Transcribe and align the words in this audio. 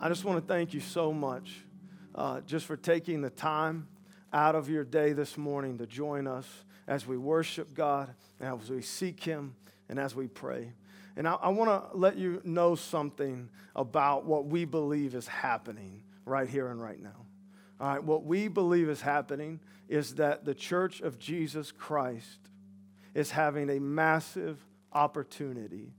I 0.00 0.08
just 0.08 0.24
want 0.24 0.40
to 0.40 0.46
thank 0.46 0.74
you 0.74 0.80
so 0.80 1.12
much 1.12 1.64
uh, 2.14 2.40
just 2.42 2.66
for 2.66 2.76
taking 2.76 3.20
the 3.20 3.30
time 3.30 3.88
out 4.32 4.54
of 4.54 4.70
your 4.70 4.84
day 4.84 5.12
this 5.12 5.36
morning 5.36 5.78
to 5.78 5.86
join 5.86 6.28
us 6.28 6.46
as 6.86 7.04
we 7.04 7.16
worship 7.16 7.74
God, 7.74 8.14
and 8.38 8.60
as 8.62 8.70
we 8.70 8.80
seek 8.80 9.22
Him, 9.24 9.56
and 9.88 9.98
as 9.98 10.14
we 10.14 10.28
pray. 10.28 10.72
And 11.16 11.26
I, 11.26 11.34
I 11.34 11.48
want 11.48 11.68
to 11.68 11.98
let 11.98 12.16
you 12.16 12.40
know 12.44 12.76
something 12.76 13.48
about 13.74 14.24
what 14.24 14.46
we 14.46 14.64
believe 14.64 15.16
is 15.16 15.26
happening 15.26 16.04
right 16.24 16.48
here 16.48 16.68
and 16.68 16.80
right 16.80 17.02
now. 17.02 17.26
All 17.80 17.88
right, 17.88 18.02
what 18.02 18.22
we 18.24 18.46
believe 18.46 18.88
is 18.88 19.00
happening 19.00 19.58
is 19.88 20.14
that 20.14 20.44
the 20.44 20.54
church 20.54 21.00
of 21.00 21.18
Jesus 21.18 21.72
Christ 21.72 22.38
is 23.14 23.32
having 23.32 23.68
a 23.68 23.80
massive 23.80 24.64
opportunity 24.92 25.92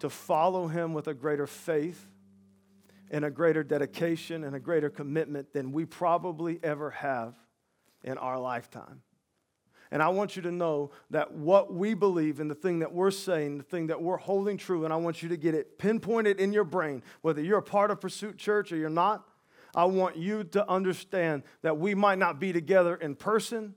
to 0.00 0.10
follow 0.10 0.66
him 0.66 0.94
with 0.94 1.06
a 1.06 1.14
greater 1.14 1.46
faith 1.46 2.08
and 3.12 3.24
a 3.24 3.30
greater 3.30 3.62
dedication 3.62 4.42
and 4.42 4.56
a 4.56 4.60
greater 4.60 4.90
commitment 4.90 5.52
than 5.52 5.70
we 5.70 5.84
probably 5.84 6.58
ever 6.62 6.90
have 6.90 7.34
in 8.02 8.18
our 8.18 8.40
lifetime. 8.40 9.02
And 9.92 10.02
I 10.02 10.08
want 10.08 10.36
you 10.36 10.42
to 10.42 10.50
know 10.50 10.90
that 11.10 11.32
what 11.34 11.74
we 11.74 11.92
believe 11.92 12.40
and 12.40 12.50
the 12.50 12.54
thing 12.54 12.78
that 12.78 12.94
we're 12.94 13.10
saying, 13.10 13.58
the 13.58 13.64
thing 13.64 13.88
that 13.88 14.00
we're 14.00 14.16
holding 14.16 14.56
true, 14.56 14.84
and 14.84 14.92
I 14.92 14.96
want 14.96 15.22
you 15.22 15.28
to 15.28 15.36
get 15.36 15.54
it 15.54 15.78
pinpointed 15.78 16.40
in 16.40 16.54
your 16.54 16.64
brain, 16.64 17.02
whether 17.20 17.42
you're 17.42 17.58
a 17.58 17.62
part 17.62 17.90
of 17.90 18.00
Pursuit 18.00 18.38
Church 18.38 18.72
or 18.72 18.76
you're 18.76 18.88
not. 18.88 19.28
I 19.74 19.84
want 19.84 20.16
you 20.16 20.44
to 20.44 20.68
understand 20.68 21.42
that 21.60 21.78
we 21.78 21.94
might 21.94 22.18
not 22.18 22.40
be 22.40 22.54
together 22.54 22.96
in 22.96 23.14
person, 23.14 23.74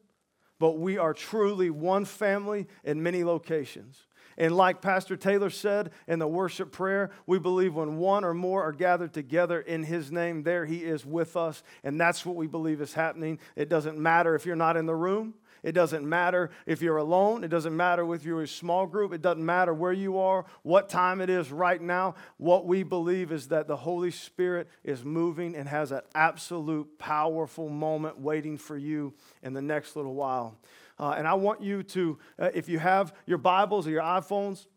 but 0.57 0.79
we 0.79 0.98
are 0.98 1.13
truly 1.13 1.70
one 1.70 2.05
family 2.05 2.67
in 2.85 3.04
many 3.04 3.26
locations. 3.26 4.07
And 4.38 4.55
like 4.55 4.81
Pastor 4.81 5.16
Taylor 5.16 5.49
said 5.49 5.91
in 6.07 6.20
the 6.20 6.27
worship 6.27 6.71
prayer, 6.71 7.12
we 7.26 7.39
believe 7.39 7.76
when 7.76 7.98
one 7.98 8.23
or 8.23 8.34
more 8.34 8.63
are 8.63 8.71
gathered 8.71 9.13
together 9.13 9.59
in 9.59 9.84
his 9.84 10.12
name, 10.12 10.43
there 10.43 10.66
he 10.66 10.84
is 10.84 11.05
with 11.05 11.38
us. 11.38 11.63
And 11.84 11.99
that's 11.99 12.26
what 12.26 12.35
we 12.35 12.48
believe 12.48 12.82
is 12.82 12.93
happening. 12.93 13.40
It 13.55 13.70
doesn't 13.70 13.98
matter 13.98 14.35
if 14.35 14.45
you're 14.45 14.55
not 14.55 14.77
in 14.77 14.85
the 14.85 14.95
room. 14.95 15.35
It 15.65 15.71
doesn't 15.71 16.07
matter 16.07 16.51
if 16.68 16.84
you're 16.84 16.98
alone. 16.98 17.43
It 17.43 17.48
doesn't 17.48 17.76
matter 17.76 18.13
if 18.13 18.23
you're 18.23 18.43
a 18.43 18.48
small 18.48 18.85
group. 18.85 19.12
It 19.13 19.23
doesn't 19.23 19.43
matter 19.43 19.73
where 19.73 19.91
you 19.91 20.20
are, 20.20 20.45
what 20.62 20.90
time 20.90 21.21
it 21.21 21.29
is 21.32 21.51
right 21.51 21.82
now. 21.82 22.13
What 22.38 22.67
we 22.67 22.84
believe 22.84 23.32
is 23.32 23.48
that 23.48 23.67
the 23.67 23.76
Holy 23.76 24.12
Spirit 24.12 24.70
is 24.84 25.04
moving 25.04 25.55
and 25.55 25.67
has 25.67 25.91
an 25.91 26.01
absolute 26.13 26.99
powerful 26.99 27.67
moment 27.67 28.20
waiting 28.20 28.60
for 28.60 28.77
you 28.77 29.15
in 29.41 29.54
the 29.54 29.62
next 29.62 29.95
little 29.95 30.13
while. 30.13 30.55
Uh, 30.98 31.15
and 31.18 31.27
I 31.27 31.34
want 31.34 31.62
you 31.62 31.84
to, 31.84 32.18
uh, 32.40 32.49
if 32.54 32.70
you 32.70 32.79
have 32.79 33.13
your 33.26 33.38
Bibles 33.38 33.88
or 33.88 33.91
your 33.91 34.01
iPhones, 34.01 34.68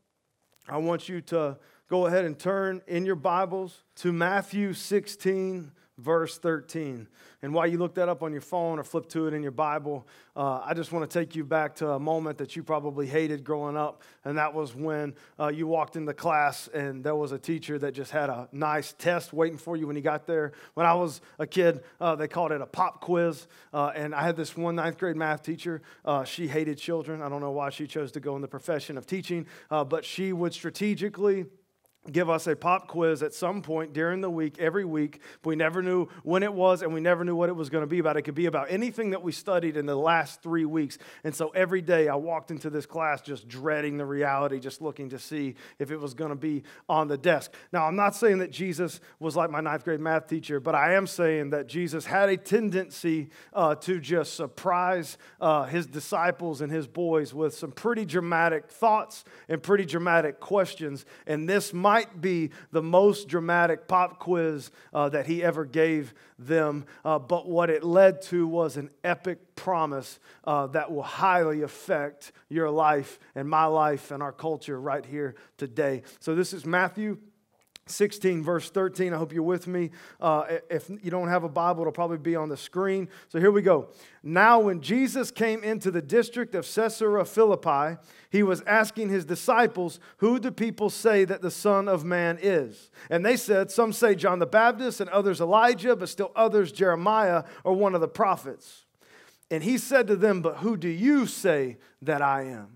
I 0.68 0.78
want 0.78 1.08
you 1.08 1.20
to 1.22 1.58
go 1.88 2.06
ahead 2.06 2.24
and 2.24 2.38
turn 2.38 2.82
in 2.86 3.06
your 3.06 3.16
Bibles 3.16 3.84
to 3.96 4.12
Matthew 4.12 4.72
16, 4.72 5.72
verse 5.98 6.38
13. 6.38 7.08
And 7.42 7.52
while 7.52 7.66
you 7.66 7.78
look 7.78 7.94
that 7.96 8.08
up 8.08 8.22
on 8.22 8.32
your 8.32 8.40
phone 8.40 8.78
or 8.78 8.84
flip 8.84 9.08
to 9.10 9.26
it 9.26 9.34
in 9.34 9.42
your 9.42 9.52
Bible, 9.52 10.06
uh, 10.34 10.60
I 10.64 10.74
just 10.74 10.92
want 10.92 11.08
to 11.08 11.18
take 11.18 11.36
you 11.36 11.44
back 11.44 11.76
to 11.76 11.90
a 11.90 11.98
moment 12.00 12.38
that 12.38 12.56
you 12.56 12.62
probably 12.62 13.06
hated 13.06 13.44
growing 13.44 13.76
up. 13.76 14.02
And 14.24 14.38
that 14.38 14.54
was 14.54 14.74
when 14.74 15.14
uh, 15.38 15.48
you 15.48 15.66
walked 15.66 15.96
into 15.96 16.14
class 16.14 16.68
and 16.68 17.04
there 17.04 17.14
was 17.14 17.32
a 17.32 17.38
teacher 17.38 17.78
that 17.80 17.92
just 17.92 18.10
had 18.10 18.30
a 18.30 18.48
nice 18.52 18.92
test 18.92 19.32
waiting 19.32 19.58
for 19.58 19.76
you 19.76 19.86
when 19.86 19.96
you 19.96 20.02
got 20.02 20.26
there. 20.26 20.52
When 20.74 20.86
I 20.86 20.94
was 20.94 21.20
a 21.38 21.46
kid, 21.46 21.82
uh, 22.00 22.16
they 22.16 22.28
called 22.28 22.52
it 22.52 22.60
a 22.60 22.66
pop 22.66 23.00
quiz. 23.00 23.46
Uh, 23.72 23.92
and 23.94 24.14
I 24.14 24.22
had 24.22 24.36
this 24.36 24.56
one 24.56 24.76
ninth 24.76 24.98
grade 24.98 25.16
math 25.16 25.42
teacher. 25.42 25.82
Uh, 26.04 26.24
she 26.24 26.48
hated 26.48 26.78
children. 26.78 27.22
I 27.22 27.28
don't 27.28 27.40
know 27.40 27.52
why 27.52 27.70
she 27.70 27.86
chose 27.86 28.12
to 28.12 28.20
go 28.20 28.36
in 28.36 28.42
the 28.42 28.48
profession 28.48 28.96
of 28.96 29.06
teaching, 29.06 29.46
uh, 29.70 29.84
but 29.84 30.04
she 30.04 30.32
would 30.32 30.54
strategically 30.54 31.46
give 32.10 32.30
us 32.30 32.46
a 32.46 32.56
pop 32.56 32.88
quiz 32.88 33.22
at 33.22 33.34
some 33.34 33.62
point 33.62 33.92
during 33.92 34.20
the 34.20 34.30
week, 34.30 34.58
every 34.58 34.84
week. 34.84 35.20
We 35.44 35.56
never 35.56 35.82
knew 35.82 36.08
when 36.22 36.42
it 36.42 36.52
was, 36.52 36.82
and 36.82 36.94
we 36.94 37.00
never 37.00 37.24
knew 37.24 37.36
what 37.36 37.48
it 37.48 37.56
was 37.56 37.68
going 37.70 37.82
to 37.82 37.88
be 37.88 37.98
about. 37.98 38.16
It 38.16 38.22
could 38.22 38.34
be 38.34 38.46
about 38.46 38.70
anything 38.70 39.10
that 39.10 39.22
we 39.22 39.32
studied 39.32 39.76
in 39.76 39.86
the 39.86 39.96
last 39.96 40.42
three 40.42 40.64
weeks. 40.64 40.98
And 41.24 41.34
so 41.34 41.48
every 41.50 41.82
day 41.82 42.08
I 42.08 42.14
walked 42.14 42.50
into 42.50 42.70
this 42.70 42.86
class 42.86 43.20
just 43.20 43.48
dreading 43.48 43.98
the 43.98 44.06
reality, 44.06 44.58
just 44.58 44.80
looking 44.80 45.10
to 45.10 45.18
see 45.18 45.54
if 45.78 45.90
it 45.90 45.98
was 45.98 46.14
going 46.14 46.30
to 46.30 46.36
be 46.36 46.62
on 46.88 47.08
the 47.08 47.18
desk. 47.18 47.52
Now, 47.72 47.86
I'm 47.86 47.96
not 47.96 48.14
saying 48.14 48.38
that 48.38 48.50
Jesus 48.50 49.00
was 49.18 49.36
like 49.36 49.50
my 49.50 49.60
ninth 49.60 49.84
grade 49.84 50.00
math 50.00 50.28
teacher, 50.28 50.60
but 50.60 50.74
I 50.74 50.94
am 50.94 51.06
saying 51.06 51.50
that 51.50 51.66
Jesus 51.66 52.06
had 52.06 52.28
a 52.28 52.36
tendency 52.36 53.30
uh, 53.52 53.74
to 53.76 54.00
just 54.00 54.34
surprise 54.34 55.18
uh, 55.40 55.64
his 55.64 55.86
disciples 55.86 56.60
and 56.60 56.72
his 56.72 56.86
boys 56.86 57.34
with 57.34 57.54
some 57.54 57.72
pretty 57.72 58.04
dramatic 58.04 58.70
thoughts 58.70 59.24
and 59.48 59.62
pretty 59.62 59.84
dramatic 59.84 60.40
questions. 60.40 61.04
And 61.26 61.48
this 61.48 61.74
might 61.74 61.97
might 61.98 62.20
be 62.20 62.50
the 62.70 62.80
most 62.80 63.26
dramatic 63.26 63.88
pop 63.88 64.20
quiz 64.20 64.70
uh, 64.94 65.08
that 65.08 65.26
he 65.26 65.42
ever 65.42 65.64
gave 65.64 66.14
them, 66.38 66.84
uh, 67.04 67.18
but 67.18 67.48
what 67.48 67.70
it 67.70 67.82
led 67.82 68.22
to 68.22 68.46
was 68.46 68.76
an 68.76 68.88
epic 69.02 69.56
promise 69.56 70.20
uh, 70.44 70.68
that 70.68 70.92
will 70.92 71.02
highly 71.02 71.62
affect 71.62 72.30
your 72.48 72.70
life 72.70 73.18
and 73.34 73.50
my 73.50 73.64
life 73.64 74.12
and 74.12 74.22
our 74.22 74.30
culture 74.30 74.80
right 74.80 75.04
here 75.04 75.34
today. 75.56 76.02
So, 76.20 76.36
this 76.36 76.52
is 76.52 76.64
Matthew 76.64 77.18
16, 77.88 78.42
verse 78.42 78.70
13. 78.70 79.12
I 79.12 79.16
hope 79.16 79.32
you're 79.32 79.42
with 79.42 79.66
me. 79.66 79.90
Uh, 80.20 80.58
if 80.70 80.88
you 80.88 81.10
don't 81.10 81.28
have 81.28 81.44
a 81.44 81.48
Bible, 81.48 81.82
it'll 81.82 81.92
probably 81.92 82.18
be 82.18 82.36
on 82.36 82.48
the 82.48 82.56
screen. 82.56 83.08
So 83.28 83.38
here 83.38 83.50
we 83.50 83.62
go. 83.62 83.88
Now, 84.22 84.60
when 84.60 84.80
Jesus 84.80 85.30
came 85.30 85.62
into 85.64 85.90
the 85.90 86.02
district 86.02 86.54
of 86.54 86.66
Caesarea 86.66 87.24
Philippi, 87.24 88.00
he 88.30 88.42
was 88.42 88.62
asking 88.62 89.08
his 89.08 89.24
disciples, 89.24 90.00
Who 90.18 90.38
do 90.38 90.50
people 90.50 90.90
say 90.90 91.24
that 91.24 91.42
the 91.42 91.50
Son 91.50 91.88
of 91.88 92.04
Man 92.04 92.38
is? 92.40 92.90
And 93.10 93.24
they 93.24 93.36
said, 93.36 93.70
Some 93.70 93.92
say 93.92 94.14
John 94.14 94.38
the 94.38 94.46
Baptist, 94.46 95.00
and 95.00 95.10
others 95.10 95.40
Elijah, 95.40 95.96
but 95.96 96.08
still 96.08 96.32
others 96.36 96.72
Jeremiah 96.72 97.44
or 97.64 97.74
one 97.74 97.94
of 97.94 98.00
the 98.00 98.08
prophets. 98.08 98.84
And 99.50 99.62
he 99.62 99.78
said 99.78 100.06
to 100.08 100.16
them, 100.16 100.42
But 100.42 100.58
who 100.58 100.76
do 100.76 100.88
you 100.88 101.26
say 101.26 101.78
that 102.02 102.22
I 102.22 102.42
am? 102.42 102.68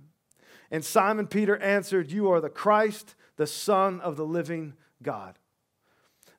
And 0.71 0.83
Simon 0.83 1.27
Peter 1.27 1.59
answered, 1.59 2.11
You 2.11 2.31
are 2.31 2.41
the 2.41 2.49
Christ, 2.49 3.15
the 3.37 3.47
Son 3.47 4.01
of 4.01 4.17
the 4.17 4.25
living 4.25 4.73
God. 5.03 5.39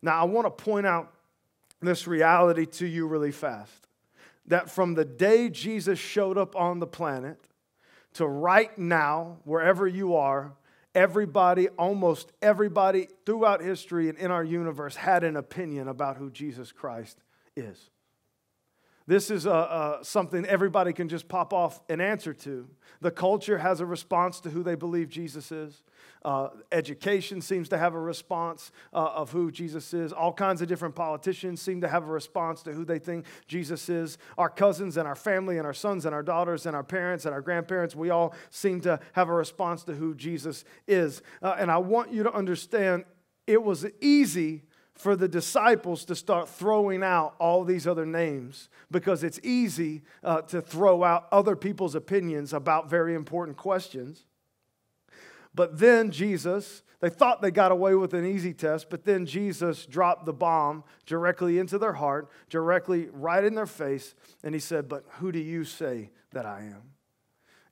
Now, 0.01 0.19
I 0.19 0.23
want 0.25 0.45
to 0.45 0.63
point 0.63 0.85
out 0.85 1.13
this 1.81 2.07
reality 2.07 2.65
to 2.65 2.85
you 2.85 3.07
really 3.07 3.31
fast 3.31 3.87
that 4.47 4.69
from 4.69 4.93
the 4.93 5.05
day 5.05 5.49
Jesus 5.49 5.99
showed 5.99 6.37
up 6.37 6.55
on 6.55 6.79
the 6.79 6.87
planet 6.87 7.39
to 8.13 8.27
right 8.27 8.77
now, 8.77 9.37
wherever 9.43 9.87
you 9.87 10.15
are, 10.15 10.53
everybody, 10.93 11.69
almost 11.69 12.31
everybody 12.41 13.07
throughout 13.25 13.61
history 13.61 14.09
and 14.09 14.17
in 14.17 14.31
our 14.31 14.43
universe 14.43 14.95
had 14.95 15.23
an 15.23 15.35
opinion 15.35 15.87
about 15.87 16.17
who 16.17 16.29
Jesus 16.29 16.71
Christ 16.71 17.17
is. 17.55 17.89
This 19.05 19.29
is 19.29 19.45
a, 19.45 19.51
a, 19.51 19.99
something 20.03 20.45
everybody 20.45 20.93
can 20.93 21.09
just 21.09 21.27
pop 21.27 21.51
off 21.51 21.81
an 21.89 21.99
answer 21.99 22.33
to. 22.33 22.69
The 23.01 23.11
culture 23.11 23.57
has 23.57 23.81
a 23.81 23.85
response 23.85 24.39
to 24.41 24.49
who 24.49 24.63
they 24.63 24.75
believe 24.75 25.09
Jesus 25.09 25.51
is. 25.51 25.83
Uh, 26.25 26.49
education 26.71 27.41
seems 27.41 27.67
to 27.69 27.77
have 27.77 27.93
a 27.93 27.99
response 27.99 28.71
uh, 28.93 29.11
of 29.13 29.31
who 29.31 29.51
Jesus 29.51 29.93
is. 29.93 30.13
All 30.13 30.31
kinds 30.31 30.61
of 30.61 30.67
different 30.67 30.95
politicians 30.95 31.61
seem 31.61 31.81
to 31.81 31.87
have 31.87 32.03
a 32.03 32.11
response 32.11 32.63
to 32.63 32.71
who 32.71 32.85
they 32.85 32.99
think 32.99 33.25
Jesus 33.47 33.89
is. 33.89 34.17
Our 34.37 34.49
cousins 34.49 34.97
and 34.97 35.07
our 35.07 35.15
family 35.15 35.57
and 35.57 35.67
our 35.67 35.73
sons 35.73 36.05
and 36.05 36.15
our 36.15 36.23
daughters 36.23 36.65
and 36.65 36.75
our 36.75 36.83
parents 36.83 37.25
and 37.25 37.33
our 37.33 37.41
grandparents, 37.41 37.95
we 37.95 38.09
all 38.09 38.33
seem 38.49 38.79
to 38.81 38.99
have 39.13 39.29
a 39.29 39.33
response 39.33 39.83
to 39.85 39.93
who 39.93 40.15
Jesus 40.15 40.63
is. 40.87 41.21
Uh, 41.41 41.55
and 41.57 41.69
I 41.69 41.77
want 41.77 42.13
you 42.13 42.23
to 42.23 42.33
understand 42.33 43.03
it 43.45 43.61
was 43.61 43.85
easy 43.99 44.63
for 44.95 45.15
the 45.15 45.27
disciples 45.27 46.05
to 46.05 46.15
start 46.15 46.47
throwing 46.47 47.03
out 47.03 47.35
all 47.39 47.63
these 47.63 47.87
other 47.87 48.05
names 48.05 48.69
because 48.91 49.23
it's 49.23 49.39
easy 49.43 50.03
uh, 50.23 50.41
to 50.41 50.61
throw 50.61 51.03
out 51.03 51.27
other 51.31 51.55
people's 51.55 51.95
opinions 51.95 52.53
about 52.53 52.89
very 52.89 53.15
important 53.15 53.57
questions. 53.57 54.25
But 55.55 55.79
then 55.79 56.11
Jesus, 56.11 56.83
they 56.99 57.09
thought 57.09 57.41
they 57.41 57.51
got 57.51 57.71
away 57.71 57.95
with 57.95 58.13
an 58.13 58.25
easy 58.25 58.53
test, 58.53 58.89
but 58.89 59.05
then 59.05 59.25
Jesus 59.25 59.85
dropped 59.85 60.25
the 60.25 60.33
bomb 60.33 60.83
directly 61.05 61.59
into 61.59 61.77
their 61.77 61.93
heart, 61.93 62.29
directly 62.49 63.09
right 63.11 63.43
in 63.43 63.55
their 63.55 63.65
face, 63.65 64.15
and 64.43 64.55
he 64.55 64.59
said, 64.59 64.89
But 64.89 65.05
who 65.19 65.31
do 65.31 65.39
you 65.39 65.63
say 65.63 66.11
that 66.31 66.45
I 66.45 66.61
am? 66.61 66.81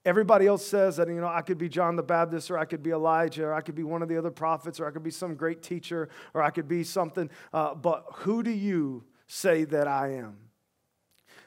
Everybody 0.03 0.47
else 0.47 0.65
says 0.65 0.97
that, 0.97 1.07
you 1.07 1.21
know, 1.21 1.27
I 1.27 1.43
could 1.43 1.59
be 1.59 1.69
John 1.69 1.95
the 1.95 2.03
Baptist, 2.03 2.49
or 2.49 2.57
I 2.57 2.65
could 2.65 2.81
be 2.81 2.89
Elijah, 2.89 3.45
or 3.45 3.53
I 3.53 3.61
could 3.61 3.75
be 3.75 3.83
one 3.83 4.01
of 4.01 4.09
the 4.09 4.17
other 4.17 4.31
prophets, 4.31 4.79
or 4.79 4.87
I 4.87 4.91
could 4.91 5.03
be 5.03 5.11
some 5.11 5.35
great 5.35 5.61
teacher, 5.61 6.09
or 6.33 6.41
I 6.41 6.49
could 6.49 6.67
be 6.67 6.83
something. 6.83 7.29
Uh, 7.53 7.75
but 7.75 8.05
who 8.13 8.41
do 8.41 8.49
you 8.49 9.03
say 9.27 9.63
that 9.65 9.87
I 9.87 10.13
am? 10.13 10.37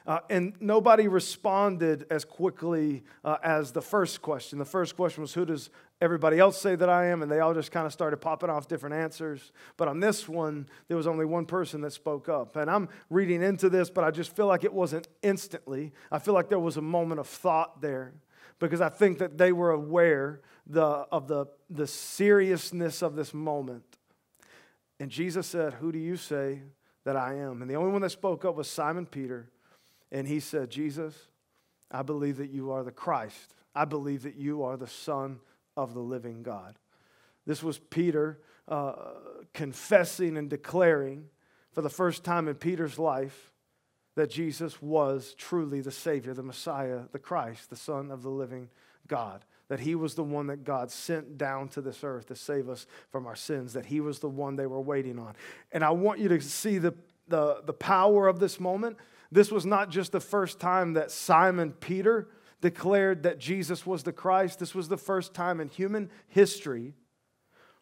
Uh, 0.07 0.19
and 0.29 0.53
nobody 0.59 1.07
responded 1.07 2.05
as 2.11 2.23
quickly 2.23 3.03
uh, 3.23 3.37
as 3.43 3.71
the 3.71 3.81
first 3.81 4.21
question. 4.21 4.59
The 4.59 4.65
first 4.65 4.95
question 4.95 5.21
was, 5.21 5.33
Who 5.33 5.45
does 5.45 5.71
everybody 5.99 6.37
else 6.37 6.61
say 6.61 6.75
that 6.75 6.89
I 6.89 7.07
am? 7.07 7.23
And 7.23 7.31
they 7.31 7.39
all 7.39 7.55
just 7.55 7.71
kind 7.71 7.87
of 7.87 7.93
started 7.93 8.17
popping 8.17 8.49
off 8.49 8.67
different 8.67 8.95
answers. 8.95 9.51
But 9.77 9.87
on 9.87 9.99
this 9.99 10.29
one, 10.29 10.69
there 10.87 10.97
was 10.97 11.07
only 11.07 11.25
one 11.25 11.45
person 11.45 11.81
that 11.81 11.91
spoke 11.91 12.29
up. 12.29 12.55
And 12.55 12.69
I'm 12.69 12.87
reading 13.09 13.41
into 13.41 13.67
this, 13.69 13.89
but 13.89 14.03
I 14.03 14.11
just 14.11 14.35
feel 14.35 14.45
like 14.45 14.63
it 14.63 14.73
wasn't 14.73 15.07
instantly. 15.23 15.91
I 16.11 16.19
feel 16.19 16.35
like 16.35 16.49
there 16.49 16.59
was 16.59 16.77
a 16.77 16.81
moment 16.81 17.19
of 17.19 17.27
thought 17.27 17.81
there 17.81 18.13
because 18.59 18.81
I 18.81 18.89
think 18.89 19.17
that 19.17 19.37
they 19.37 19.51
were 19.51 19.71
aware 19.71 20.41
the, 20.67 20.83
of 20.83 21.27
the, 21.27 21.47
the 21.69 21.87
seriousness 21.87 23.01
of 23.01 23.15
this 23.15 23.33
moment. 23.33 23.97
And 24.99 25.09
Jesus 25.09 25.47
said, 25.47 25.73
Who 25.73 25.91
do 25.91 25.99
you 25.99 26.15
say 26.15 26.61
that 27.05 27.15
I 27.15 27.35
am? 27.35 27.61
And 27.61 27.69
the 27.69 27.75
only 27.75 27.91
one 27.91 28.01
that 28.01 28.11
spoke 28.11 28.45
up 28.45 28.55
was 28.55 28.69
Simon 28.69 29.05
Peter. 29.05 29.49
And 30.11 30.27
he 30.27 30.39
said, 30.39 30.69
Jesus, 30.69 31.15
I 31.91 32.01
believe 32.01 32.37
that 32.37 32.49
you 32.49 32.71
are 32.71 32.83
the 32.83 32.91
Christ. 32.91 33.53
I 33.73 33.85
believe 33.85 34.23
that 34.23 34.35
you 34.35 34.63
are 34.63 34.77
the 34.77 34.87
Son 34.87 35.39
of 35.75 35.93
the 35.93 35.99
living 35.99 36.43
God. 36.43 36.75
This 37.45 37.61
was 37.61 37.77
Peter 37.77 38.39
uh, 38.67 38.93
confessing 39.53 40.37
and 40.37 40.49
declaring 40.49 41.25
for 41.73 41.81
the 41.81 41.89
first 41.89 42.23
time 42.23 42.47
in 42.47 42.55
Peter's 42.55 42.97
life 42.97 43.51
that 44.15 44.29
Jesus 44.29 44.81
was 44.81 45.35
truly 45.37 45.81
the 45.81 45.91
Savior, 45.91 46.33
the 46.33 46.41
Messiah, 46.41 47.01
the 47.11 47.19
Christ, 47.19 47.69
the 47.69 47.75
Son 47.75 48.11
of 48.11 48.23
the 48.23 48.29
living 48.29 48.69
God. 49.07 49.43
That 49.67 49.81
he 49.81 49.95
was 49.95 50.15
the 50.15 50.23
one 50.23 50.47
that 50.47 50.63
God 50.63 50.89
sent 50.89 51.37
down 51.37 51.67
to 51.69 51.81
this 51.81 52.03
earth 52.03 52.27
to 52.27 52.35
save 52.35 52.69
us 52.69 52.87
from 53.09 53.25
our 53.25 53.35
sins, 53.35 53.73
that 53.73 53.87
he 53.87 53.99
was 53.99 54.19
the 54.19 54.29
one 54.29 54.55
they 54.55 54.67
were 54.67 54.79
waiting 54.79 55.19
on. 55.19 55.33
And 55.71 55.83
I 55.83 55.89
want 55.89 56.19
you 56.19 56.29
to 56.29 56.39
see 56.39 56.77
the, 56.77 56.93
the, 57.27 57.61
the 57.65 57.73
power 57.73 58.27
of 58.27 58.39
this 58.39 58.59
moment. 58.59 58.97
This 59.31 59.51
was 59.51 59.65
not 59.65 59.89
just 59.89 60.11
the 60.11 60.19
first 60.19 60.59
time 60.59 60.93
that 60.93 61.11
Simon 61.11 61.71
Peter 61.71 62.29
declared 62.61 63.23
that 63.23 63.39
Jesus 63.39 63.85
was 63.85 64.03
the 64.03 64.13
Christ, 64.13 64.59
this 64.59 64.73
was 64.73 64.87
the 64.87 64.97
first 64.97 65.33
time 65.33 65.59
in 65.59 65.67
human 65.67 66.09
history 66.27 66.93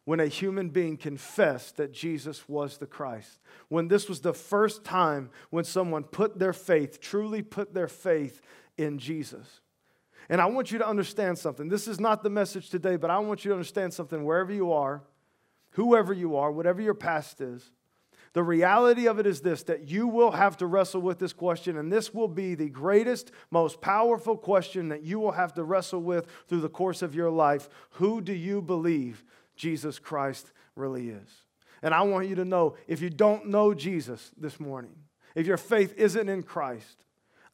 when 0.05 0.19
a 0.19 0.27
human 0.27 0.69
being 0.69 0.97
confessed 0.97 1.77
that 1.77 1.93
Jesus 1.93 2.49
was 2.49 2.77
the 2.77 2.85
Christ. 2.85 3.39
When 3.69 3.87
this 3.87 4.09
was 4.09 4.19
the 4.19 4.33
first 4.33 4.83
time 4.83 5.29
when 5.49 5.63
someone 5.63 6.03
put 6.03 6.37
their 6.37 6.53
faith, 6.53 6.99
truly 6.99 7.41
put 7.41 7.73
their 7.73 7.87
faith 7.87 8.41
in 8.77 8.99
Jesus. 8.99 9.61
And 10.29 10.41
I 10.41 10.45
want 10.45 10.71
you 10.71 10.77
to 10.79 10.87
understand 10.87 11.37
something. 11.37 11.69
This 11.69 11.87
is 11.87 11.99
not 11.99 12.23
the 12.23 12.29
message 12.29 12.69
today, 12.69 12.95
but 12.95 13.09
I 13.09 13.19
want 13.19 13.45
you 13.45 13.49
to 13.49 13.55
understand 13.55 13.93
something 13.93 14.23
wherever 14.23 14.51
you 14.51 14.73
are, 14.73 15.03
whoever 15.71 16.13
you 16.13 16.35
are, 16.35 16.51
whatever 16.51 16.81
your 16.81 16.93
past 16.93 17.39
is. 17.39 17.71
The 18.33 18.43
reality 18.43 19.07
of 19.07 19.19
it 19.19 19.27
is 19.27 19.41
this 19.41 19.63
that 19.63 19.87
you 19.89 20.07
will 20.07 20.31
have 20.31 20.57
to 20.57 20.65
wrestle 20.65 21.01
with 21.01 21.19
this 21.19 21.33
question, 21.33 21.77
and 21.77 21.91
this 21.91 22.13
will 22.13 22.27
be 22.27 22.55
the 22.55 22.69
greatest, 22.69 23.31
most 23.51 23.79
powerful 23.79 24.35
question 24.35 24.89
that 24.89 25.03
you 25.03 25.19
will 25.19 25.33
have 25.33 25.53
to 25.53 25.63
wrestle 25.63 26.01
with 26.01 26.27
through 26.47 26.61
the 26.61 26.69
course 26.69 27.01
of 27.01 27.13
your 27.13 27.29
life. 27.29 27.69
Who 27.91 28.21
do 28.21 28.33
you 28.33 28.61
believe 28.61 29.23
Jesus 29.55 29.99
Christ 29.99 30.51
really 30.75 31.09
is. 31.09 31.29
And 31.81 31.93
I 31.93 32.01
want 32.03 32.27
you 32.27 32.35
to 32.35 32.45
know 32.45 32.75
if 32.87 33.01
you 33.01 33.09
don't 33.09 33.47
know 33.47 33.73
Jesus 33.73 34.31
this 34.37 34.59
morning, 34.59 34.95
if 35.35 35.45
your 35.45 35.57
faith 35.57 35.93
isn't 35.97 36.29
in 36.29 36.43
Christ, 36.43 37.05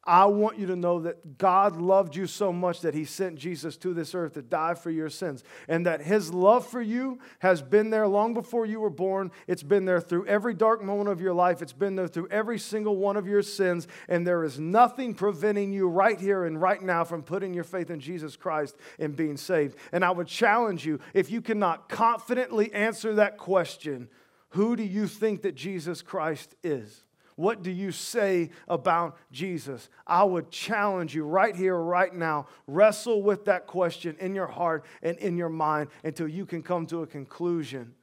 I 0.04 0.24
want 0.24 0.58
you 0.58 0.66
to 0.68 0.76
know 0.76 1.00
that 1.00 1.36
God 1.36 1.76
loved 1.76 2.16
you 2.16 2.26
so 2.26 2.54
much 2.54 2.80
that 2.80 2.94
He 2.94 3.04
sent 3.04 3.36
Jesus 3.36 3.76
to 3.78 3.92
this 3.92 4.14
earth 4.14 4.32
to 4.32 4.42
die 4.42 4.72
for 4.72 4.90
your 4.90 5.10
sins. 5.10 5.44
And 5.68 5.84
that 5.84 6.00
His 6.00 6.32
love 6.32 6.66
for 6.66 6.80
you 6.80 7.18
has 7.40 7.60
been 7.60 7.90
there 7.90 8.08
long 8.08 8.32
before 8.32 8.64
you 8.64 8.80
were 8.80 8.90
born. 8.90 9.30
It's 9.46 9.62
been 9.62 9.84
there 9.84 10.00
through 10.00 10.26
every 10.26 10.54
dark 10.54 10.82
moment 10.82 11.10
of 11.10 11.20
your 11.20 11.34
life. 11.34 11.60
It's 11.60 11.74
been 11.74 11.96
there 11.96 12.08
through 12.08 12.28
every 12.28 12.58
single 12.58 12.96
one 12.96 13.18
of 13.18 13.26
your 13.26 13.42
sins. 13.42 13.86
And 14.08 14.26
there 14.26 14.42
is 14.42 14.58
nothing 14.58 15.12
preventing 15.12 15.70
you 15.70 15.86
right 15.86 16.18
here 16.18 16.46
and 16.46 16.60
right 16.60 16.80
now 16.80 17.04
from 17.04 17.22
putting 17.22 17.52
your 17.52 17.64
faith 17.64 17.90
in 17.90 18.00
Jesus 18.00 18.36
Christ 18.36 18.76
and 18.98 19.14
being 19.14 19.36
saved. 19.36 19.76
And 19.92 20.02
I 20.02 20.12
would 20.12 20.28
challenge 20.28 20.86
you 20.86 20.98
if 21.12 21.30
you 21.30 21.42
cannot 21.42 21.90
confidently 21.90 22.72
answer 22.72 23.16
that 23.16 23.36
question, 23.36 24.08
who 24.50 24.76
do 24.76 24.82
you 24.82 25.06
think 25.06 25.42
that 25.42 25.54
Jesus 25.54 26.00
Christ 26.00 26.54
is? 26.62 27.04
What 27.40 27.62
do 27.62 27.70
you 27.70 27.90
say 27.90 28.50
about 28.68 29.16
Jesus? 29.32 29.88
I 30.06 30.24
would 30.24 30.50
challenge 30.50 31.14
you 31.14 31.24
right 31.24 31.56
here, 31.56 31.74
right 31.74 32.14
now. 32.14 32.48
Wrestle 32.66 33.22
with 33.22 33.46
that 33.46 33.66
question 33.66 34.14
in 34.20 34.34
your 34.34 34.46
heart 34.46 34.84
and 35.02 35.16
in 35.16 35.38
your 35.38 35.48
mind 35.48 35.88
until 36.04 36.28
you 36.28 36.44
can 36.44 36.62
come 36.62 36.84
to 36.88 37.00
a 37.00 37.06
conclusion. 37.06 37.94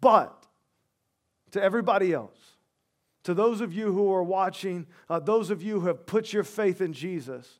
But 0.00 0.46
to 1.50 1.60
everybody 1.60 2.12
else, 2.12 2.38
to 3.24 3.34
those 3.34 3.60
of 3.60 3.72
you 3.72 3.92
who 3.92 4.12
are 4.12 4.22
watching, 4.22 4.86
uh, 5.10 5.18
those 5.18 5.50
of 5.50 5.60
you 5.60 5.80
who 5.80 5.88
have 5.88 6.06
put 6.06 6.32
your 6.32 6.44
faith 6.44 6.80
in 6.80 6.92
Jesus, 6.92 7.58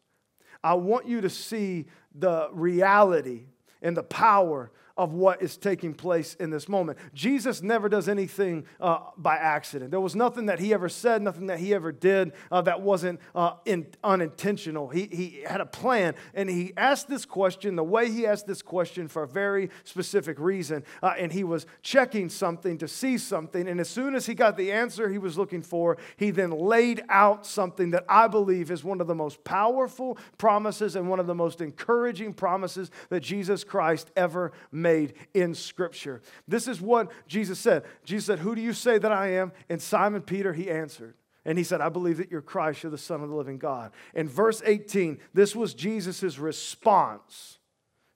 I 0.62 0.74
want 0.74 1.08
you 1.08 1.20
to 1.22 1.30
see 1.30 1.86
the 2.14 2.48
reality 2.52 3.46
and 3.82 3.96
the 3.96 4.04
power 4.04 4.70
of 4.96 5.12
what 5.12 5.42
is 5.42 5.56
taking 5.56 5.92
place 5.92 6.34
in 6.34 6.50
this 6.50 6.68
moment. 6.68 6.98
Jesus 7.14 7.62
never 7.62 7.88
does 7.88 8.08
anything 8.08 8.64
uh, 8.80 8.98
by 9.16 9.34
accident. 9.36 9.90
There 9.90 10.00
was 10.00 10.14
nothing 10.14 10.46
that 10.46 10.60
he 10.60 10.72
ever 10.72 10.88
said, 10.88 11.20
nothing 11.20 11.48
that 11.48 11.58
he 11.58 11.74
ever 11.74 11.90
did 11.90 12.32
uh, 12.52 12.62
that 12.62 12.80
wasn't 12.80 13.20
uh, 13.34 13.54
in, 13.64 13.86
unintentional. 14.04 14.88
He, 14.88 15.06
he 15.06 15.42
had 15.44 15.60
a 15.60 15.66
plan, 15.66 16.14
and 16.32 16.48
he 16.48 16.72
asked 16.76 17.08
this 17.08 17.24
question 17.24 17.74
the 17.74 17.82
way 17.82 18.08
he 18.10 18.24
asked 18.24 18.46
this 18.46 18.62
question 18.62 19.08
for 19.08 19.24
a 19.24 19.28
very 19.28 19.70
specific 19.82 20.38
reason. 20.38 20.84
Uh, 21.02 21.14
and 21.18 21.32
he 21.32 21.42
was 21.42 21.66
checking 21.82 22.28
something 22.28 22.78
to 22.78 22.86
see 22.86 23.18
something. 23.18 23.66
And 23.66 23.80
as 23.80 23.88
soon 23.88 24.14
as 24.14 24.26
he 24.26 24.34
got 24.34 24.56
the 24.56 24.70
answer 24.70 25.08
he 25.08 25.18
was 25.18 25.36
looking 25.36 25.62
for, 25.62 25.98
he 26.16 26.30
then 26.30 26.52
laid 26.52 27.02
out 27.08 27.46
something 27.46 27.90
that 27.90 28.04
I 28.08 28.28
believe 28.28 28.70
is 28.70 28.84
one 28.84 29.00
of 29.00 29.08
the 29.08 29.14
most 29.14 29.42
powerful 29.42 30.18
promises 30.38 30.94
and 30.94 31.10
one 31.10 31.18
of 31.18 31.26
the 31.26 31.34
most 31.34 31.60
encouraging 31.60 32.32
promises 32.32 32.92
that 33.08 33.20
Jesus 33.20 33.64
Christ 33.64 34.12
ever 34.14 34.52
made 34.70 34.83
made 34.84 35.14
in 35.32 35.54
Scripture. 35.54 36.22
This 36.46 36.68
is 36.68 36.80
what 36.80 37.10
Jesus 37.26 37.58
said. 37.58 37.82
Jesus 38.04 38.26
said, 38.26 38.38
Who 38.38 38.54
do 38.54 38.60
you 38.60 38.72
say 38.72 38.98
that 38.98 39.10
I 39.10 39.32
am? 39.32 39.50
And 39.68 39.82
Simon 39.82 40.22
Peter, 40.22 40.52
he 40.52 40.70
answered. 40.70 41.14
And 41.44 41.58
he 41.58 41.64
said, 41.64 41.80
I 41.80 41.88
believe 41.88 42.18
that 42.18 42.30
you're 42.30 42.40
Christ, 42.40 42.82
you're 42.82 42.90
the 42.90 42.98
Son 42.98 43.22
of 43.22 43.28
the 43.28 43.34
living 43.34 43.58
God. 43.58 43.92
In 44.14 44.28
verse 44.28 44.62
18, 44.64 45.18
this 45.34 45.56
was 45.56 45.74
Jesus' 45.74 46.38
response 46.38 47.58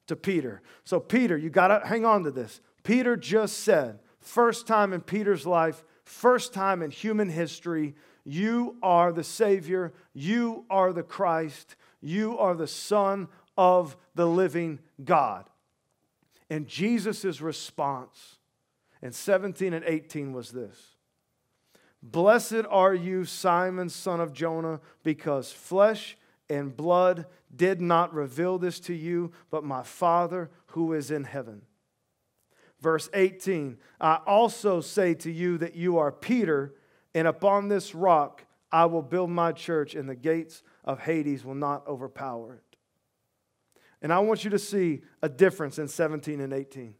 to 0.06 0.16
Peter. 0.16 0.62
So, 0.84 1.00
Peter, 1.00 1.36
you 1.36 1.50
got 1.50 1.68
to 1.68 1.86
hang 1.86 2.04
on 2.04 2.24
to 2.24 2.30
this. 2.30 2.60
Peter 2.82 3.16
just 3.16 3.60
said, 3.60 3.98
first 4.20 4.66
time 4.66 4.92
in 4.92 5.00
Peter's 5.00 5.46
life, 5.46 5.84
first 6.04 6.54
time 6.54 6.82
in 6.82 6.90
human 6.90 7.28
history, 7.28 7.94
you 8.24 8.76
are 8.82 9.12
the 9.12 9.24
Savior, 9.24 9.92
you 10.14 10.64
are 10.70 10.92
the 10.92 11.02
Christ, 11.02 11.76
you 12.00 12.38
are 12.38 12.54
the 12.54 12.66
Son 12.66 13.28
of 13.56 13.96
the 14.14 14.26
living 14.26 14.78
God. 15.04 15.44
And 16.50 16.66
Jesus' 16.66 17.40
response 17.40 18.38
in 19.02 19.12
17 19.12 19.72
and 19.72 19.84
18 19.84 20.32
was 20.32 20.50
this 20.50 20.96
Blessed 22.02 22.64
are 22.70 22.94
you, 22.94 23.24
Simon, 23.24 23.88
son 23.88 24.20
of 24.20 24.32
Jonah, 24.32 24.80
because 25.02 25.52
flesh 25.52 26.16
and 26.48 26.76
blood 26.76 27.26
did 27.54 27.80
not 27.80 28.14
reveal 28.14 28.58
this 28.58 28.80
to 28.80 28.94
you, 28.94 29.32
but 29.50 29.64
my 29.64 29.82
Father 29.82 30.50
who 30.66 30.92
is 30.92 31.10
in 31.10 31.24
heaven. 31.24 31.62
Verse 32.80 33.08
18 33.12 33.76
I 34.00 34.20
also 34.26 34.80
say 34.80 35.14
to 35.14 35.30
you 35.30 35.58
that 35.58 35.74
you 35.74 35.98
are 35.98 36.12
Peter, 36.12 36.74
and 37.14 37.26
upon 37.26 37.68
this 37.68 37.94
rock 37.94 38.44
I 38.70 38.84
will 38.86 39.02
build 39.02 39.30
my 39.30 39.52
church, 39.52 39.94
and 39.94 40.08
the 40.08 40.14
gates 40.14 40.62
of 40.84 41.00
Hades 41.00 41.44
will 41.44 41.54
not 41.54 41.86
overpower 41.86 42.54
it. 42.54 42.67
And 44.00 44.12
I 44.12 44.20
want 44.20 44.44
you 44.44 44.50
to 44.50 44.58
see 44.58 45.02
a 45.22 45.28
difference 45.28 45.78
in 45.78 45.88
17 45.88 46.40
and 46.40 46.52
18. 46.52 46.94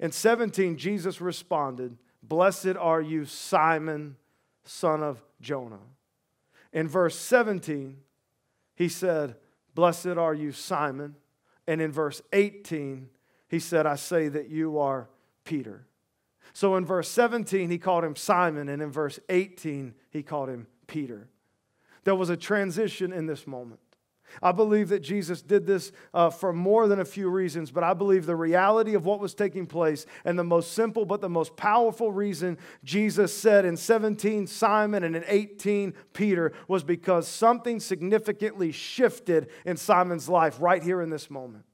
In 0.00 0.12
17, 0.12 0.76
Jesus 0.76 1.20
responded, 1.20 1.96
Blessed 2.22 2.76
are 2.78 3.00
you, 3.00 3.24
Simon, 3.24 4.16
son 4.64 5.02
of 5.02 5.22
Jonah. 5.40 5.80
In 6.72 6.88
verse 6.88 7.16
17, 7.16 7.98
he 8.74 8.88
said, 8.88 9.36
Blessed 9.74 10.06
are 10.06 10.34
you, 10.34 10.52
Simon. 10.52 11.16
And 11.66 11.80
in 11.80 11.92
verse 11.92 12.22
18, 12.32 13.08
he 13.48 13.58
said, 13.58 13.86
I 13.86 13.96
say 13.96 14.28
that 14.28 14.48
you 14.48 14.78
are 14.78 15.08
Peter. 15.44 15.86
So 16.52 16.76
in 16.76 16.84
verse 16.84 17.08
17, 17.08 17.70
he 17.70 17.78
called 17.78 18.04
him 18.04 18.16
Simon, 18.16 18.68
and 18.68 18.82
in 18.82 18.90
verse 18.90 19.18
18, 19.28 19.94
he 20.10 20.22
called 20.22 20.48
him 20.48 20.66
Peter. 20.86 21.28
There 22.04 22.14
was 22.14 22.30
a 22.30 22.36
transition 22.36 23.12
in 23.12 23.26
this 23.26 23.46
moment. 23.46 23.80
I 24.40 24.52
believe 24.52 24.88
that 24.90 25.00
Jesus 25.00 25.42
did 25.42 25.66
this 25.66 25.92
uh, 26.14 26.30
for 26.30 26.52
more 26.52 26.88
than 26.88 27.00
a 27.00 27.04
few 27.04 27.28
reasons, 27.28 27.70
but 27.70 27.84
I 27.84 27.94
believe 27.94 28.26
the 28.26 28.36
reality 28.36 28.94
of 28.94 29.04
what 29.04 29.20
was 29.20 29.34
taking 29.34 29.66
place 29.66 30.06
and 30.24 30.38
the 30.38 30.44
most 30.44 30.72
simple 30.72 31.04
but 31.04 31.20
the 31.20 31.28
most 31.28 31.56
powerful 31.56 32.12
reason 32.12 32.58
Jesus 32.84 33.36
said 33.36 33.64
in 33.64 33.76
17 33.76 34.46
Simon 34.46 35.04
and 35.04 35.16
in 35.16 35.24
18 35.26 35.94
Peter 36.12 36.52
was 36.68 36.84
because 36.84 37.26
something 37.28 37.80
significantly 37.80 38.72
shifted 38.72 39.48
in 39.64 39.76
Simon's 39.76 40.28
life 40.28 40.56
right 40.60 40.82
here 40.82 41.02
in 41.02 41.10
this 41.10 41.30
moment. 41.30 41.64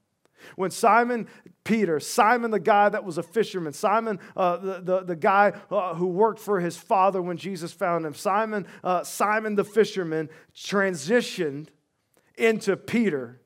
When 0.55 0.71
Simon 0.71 1.27
Peter, 1.63 1.99
Simon 1.99 2.51
the 2.51 2.59
guy 2.59 2.89
that 2.89 3.03
was 3.03 3.17
a 3.17 3.23
fisherman, 3.23 3.73
Simon 3.73 4.19
uh, 4.35 4.57
the, 4.57 4.81
the, 4.81 5.03
the, 5.03 5.15
guy 5.15 5.53
uh, 5.69 5.93
who 5.93 6.07
worked 6.07 6.39
for 6.39 6.59
his 6.59 6.77
father 6.77 7.21
when 7.21 7.37
Jesus 7.37 7.71
found 7.71 8.05
him, 8.05 8.13
Simon, 8.13 8.65
uh, 8.83 9.03
Simon 9.03 9.55
the 9.55 9.63
fisherman 9.63 10.29
transitioned 10.55 11.67
into 12.39 12.75
Peter, 12.77 13.39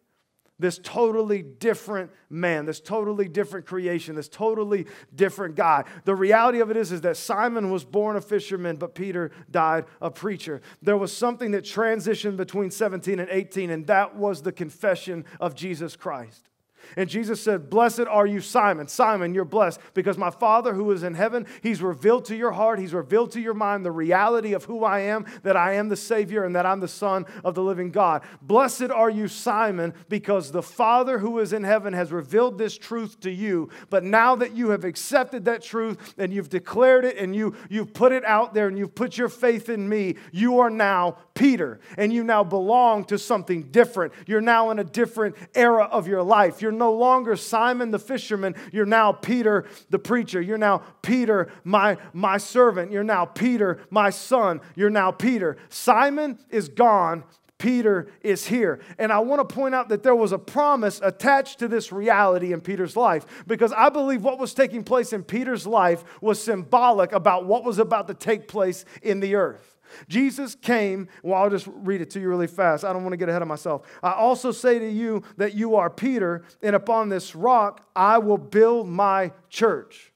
this 0.60 0.80
totally 0.82 1.42
different 1.42 2.12
man, 2.30 2.66
this 2.66 2.80
totally 2.80 3.28
different 3.28 3.66
creation, 3.66 4.16
this 4.16 4.30
totally 4.30 4.86
different 5.14 5.56
guy. 5.56 5.84
The 6.06 6.16
reality 6.16 6.60
of 6.60 6.72
it 6.72 6.78
is, 6.78 6.92
is 6.92 7.02
that 7.02 7.18
Simon 7.18 7.72
was 7.72 7.84
born 7.84 8.16
a 8.16 8.22
fisherman, 8.22 8.78
but 8.78 8.96
Peter 8.96 9.32
died 9.52 9.86
a 10.02 10.10
preacher. 10.10 10.62
There 10.82 10.98
was 10.98 11.16
something 11.16 11.52
that 11.52 11.64
transitioned 11.64 12.38
between 12.38 12.72
17 12.72 13.20
and 13.20 13.30
18, 13.30 13.72
and 13.72 13.88
that 13.88 14.16
was 14.16 14.42
the 14.42 14.52
confession 14.52 15.26
of 15.40 15.56
Jesus 15.56 15.96
Christ. 15.96 16.50
And 16.98 17.10
Jesus 17.10 17.42
said, 17.42 17.70
Blessed 17.70 18.08
are 18.10 18.28
you, 18.28 18.42
Simon. 18.42 18.88
Simon, 18.88 19.34
you're 19.34 19.46
blessed 19.46 19.80
because 19.94 20.18
my 20.18 20.30
Father 20.30 20.74
who 20.74 20.92
is 20.92 21.04
in 21.04 21.14
heaven, 21.14 21.46
he's 21.62 21.82
revealed 21.82 22.26
to 22.26 22.36
your 22.36 22.52
heart, 22.52 22.80
he's 22.80 22.94
revealed 22.94 23.32
to 23.32 23.42
your 23.42 23.54
mind 23.54 23.86
the 23.86 23.92
reality 23.92 24.54
of 24.54 24.66
who 24.66 24.84
I 24.84 25.00
am, 25.02 25.26
that 25.44 25.58
I 25.58 25.74
am 25.74 25.90
the 25.90 25.96
Savior 25.96 26.44
and 26.44 26.56
that 26.56 26.66
I'm 26.66 26.80
the 26.80 26.88
Son 26.88 27.26
of 27.44 27.56
the 27.56 27.64
living 27.64 27.92
God. 27.92 28.24
Blessed 28.42 28.92
are 28.92 29.10
you, 29.10 29.28
Simon, 29.28 29.94
because 30.10 30.52
the 30.52 30.64
Father 30.64 31.20
who 31.20 31.40
is 31.40 31.54
in 31.54 31.64
heaven 31.64 31.94
has 31.94 32.12
revealed 32.12 32.58
this 32.58 32.78
truth 32.78 33.20
to 33.22 33.32
you. 33.32 33.70
But 33.90 34.04
now 34.04 34.36
that 34.36 34.56
you 34.56 34.70
have 34.70 34.84
accepted 34.84 35.46
that 35.46 35.64
truth 35.64 36.14
and 36.18 36.34
you've 36.34 36.50
declared 36.50 37.06
it 37.06 37.18
and 37.18 37.36
you, 37.36 37.56
you've 37.70 37.94
put 37.94 38.12
it 38.12 38.26
out 38.26 38.54
there 38.54 38.68
and 38.68 38.78
you've 38.78 38.96
put 38.96 39.18
your 39.18 39.30
faith 39.30 39.70
in 39.70 39.88
me, 39.88 40.16
you 40.32 40.60
are 40.60 40.70
now 40.70 41.18
Peter 41.34 41.80
and 41.98 42.12
you 42.12 42.24
now 42.24 42.44
belong 42.44 43.06
to 43.06 43.18
something 43.18 43.64
different. 43.72 44.14
You're 44.28 44.42
now 44.42 44.70
in 44.72 44.80
a 44.80 44.84
different 44.84 45.36
era 45.56 45.86
of 45.86 46.08
your 46.08 46.24
life. 46.24 46.62
You're 46.62 46.72
no 46.78 46.94
longer 46.94 47.36
Simon 47.36 47.92
the 47.92 48.00
fisherman. 48.00 48.56
You're 48.72 48.86
now 48.86 49.12
Peter 49.12 49.66
the 49.90 50.00
preacher. 50.00 50.42
You're 50.42 50.58
now 50.58 50.84
Peter, 51.02 51.52
my, 51.64 51.98
my 52.14 52.38
servant. 52.38 52.92
You're 52.92 53.04
now 53.04 53.26
Peter, 53.26 53.80
my 53.90 54.10
son. 54.10 54.62
You're 54.76 54.90
now 54.90 55.12
Peter. 55.12 55.58
Simon 55.70 56.40
is 56.50 56.70
gone. 56.70 57.24
Peter 57.64 58.12
is 58.22 58.46
here. 58.46 58.82
And 58.98 59.10
I 59.10 59.20
want 59.20 59.48
to 59.48 59.56
point 59.56 59.74
out 59.74 59.88
that 59.88 60.04
there 60.04 60.16
was 60.16 60.34
a 60.34 60.38
promise 60.38 61.00
attached 61.02 61.60
to 61.60 61.70
this 61.70 61.94
reality 61.94 62.52
in 62.52 62.60
Peter's 62.60 62.98
life 62.98 63.26
because 63.48 63.72
I 63.72 63.88
believe 63.88 64.22
what 64.22 64.38
was 64.38 64.54
taking 64.54 64.84
place 64.84 65.14
in 65.14 65.24
Peter's 65.24 65.66
life 65.66 66.04
was 66.20 66.44
symbolic 66.44 67.14
about 67.14 67.46
what 67.46 67.64
was 67.64 67.80
about 67.80 68.08
to 68.10 68.14
take 68.14 68.50
place 68.50 68.84
in 69.02 69.22
the 69.22 69.36
earth. 69.36 69.73
Jesus 70.08 70.56
came, 70.56 71.08
well, 71.22 71.42
I'll 71.42 71.50
just 71.50 71.68
read 71.68 72.02
it 72.02 72.10
to 72.12 72.20
you 72.20 72.30
really 72.30 72.48
fast. 72.48 72.86
I 72.86 72.94
don't 72.94 73.04
want 73.04 73.14
to 73.14 73.18
get 73.18 73.30
ahead 73.30 73.42
of 73.42 73.48
myself. 73.48 73.82
I 74.02 74.14
also 74.14 74.52
say 74.52 74.80
to 74.80 74.90
you 74.90 75.24
that 75.38 75.54
you 75.56 75.76
are 75.76 75.90
Peter, 75.90 76.44
and 76.62 76.76
upon 76.76 77.10
this 77.10 77.36
rock 77.36 77.86
I 77.96 78.20
will 78.20 78.38
build 78.38 78.88
my 78.88 79.32
church. 79.50 80.13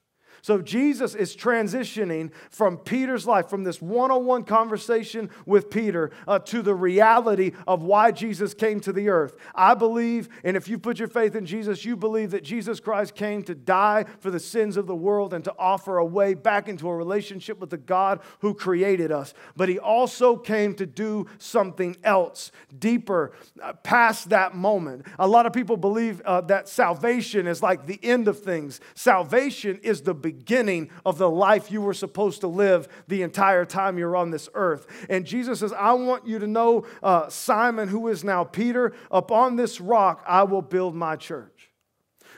So 0.47 0.61
Jesus 0.61 1.13
is 1.13 1.35
transitioning 1.35 2.31
from 2.51 2.77
Peter's 2.77 3.27
life, 3.27 3.49
from 3.49 3.65
this 3.65 3.81
one 3.81 4.11
on 4.11 4.25
one 4.25 4.45
conversation 4.45 5.29
with 5.45 5.69
Peter, 5.69 6.09
uh, 6.25 6.39
to 6.39 6.61
the 6.61 6.73
reality 6.73 7.51
of 7.67 7.83
why 7.83 8.11
Jesus 8.11 8.53
came 8.53 8.79
to 8.79 8.93
the 8.93 9.09
earth. 9.09 9.35
I 9.53 9.73
believe, 9.73 10.29
and 10.45 10.55
if 10.55 10.69
you 10.69 10.79
put 10.79 10.99
your 10.99 11.09
faith 11.09 11.35
in 11.35 11.45
Jesus, 11.45 11.83
you 11.83 11.97
believe 11.97 12.31
that 12.31 12.45
Jesus 12.45 12.79
Christ 12.79 13.13
came 13.13 13.43
to 13.43 13.53
die 13.53 14.05
for 14.21 14.31
the 14.31 14.39
sins 14.39 14.77
of 14.77 14.87
the 14.87 14.95
world 14.95 15.33
and 15.33 15.43
to 15.43 15.53
offer 15.59 15.97
a 15.97 16.05
way 16.05 16.33
back 16.33 16.69
into 16.69 16.87
a 16.87 16.95
relationship 16.95 17.59
with 17.59 17.69
the 17.69 17.75
God 17.75 18.21
who 18.39 18.53
created 18.53 19.11
us. 19.11 19.33
But 19.57 19.67
he 19.67 19.77
also 19.77 20.37
came 20.37 20.75
to 20.75 20.85
do 20.85 21.27
something 21.39 21.97
else, 22.05 22.53
deeper, 22.79 23.33
uh, 23.61 23.73
past 23.73 24.29
that 24.29 24.55
moment. 24.55 25.07
A 25.19 25.27
lot 25.27 25.45
of 25.45 25.51
people 25.51 25.75
believe 25.75 26.21
uh, 26.21 26.39
that 26.39 26.69
salvation 26.69 27.47
is 27.47 27.61
like 27.61 27.85
the 27.85 27.99
end 28.01 28.29
of 28.29 28.39
things, 28.39 28.79
salvation 28.95 29.81
is 29.83 30.03
the 30.03 30.13
beginning 30.13 30.36
beginning 30.37 30.89
of 31.05 31.17
the 31.17 31.29
life 31.29 31.71
you 31.71 31.81
were 31.81 31.93
supposed 31.93 32.41
to 32.41 32.47
live 32.47 32.87
the 33.07 33.23
entire 33.23 33.65
time 33.65 33.97
you're 33.97 34.15
on 34.15 34.31
this 34.31 34.49
earth. 34.53 34.85
And 35.09 35.25
Jesus 35.25 35.59
says, 35.59 35.73
I 35.73 35.93
want 35.93 36.27
you 36.27 36.39
to 36.39 36.47
know, 36.47 36.85
uh, 37.01 37.27
Simon, 37.29 37.87
who 37.87 38.07
is 38.07 38.23
now 38.23 38.43
Peter, 38.43 38.93
upon 39.11 39.55
this 39.55 39.81
rock 39.81 40.23
I 40.27 40.43
will 40.43 40.61
build 40.61 40.95
my 40.95 41.15
church. 41.15 41.56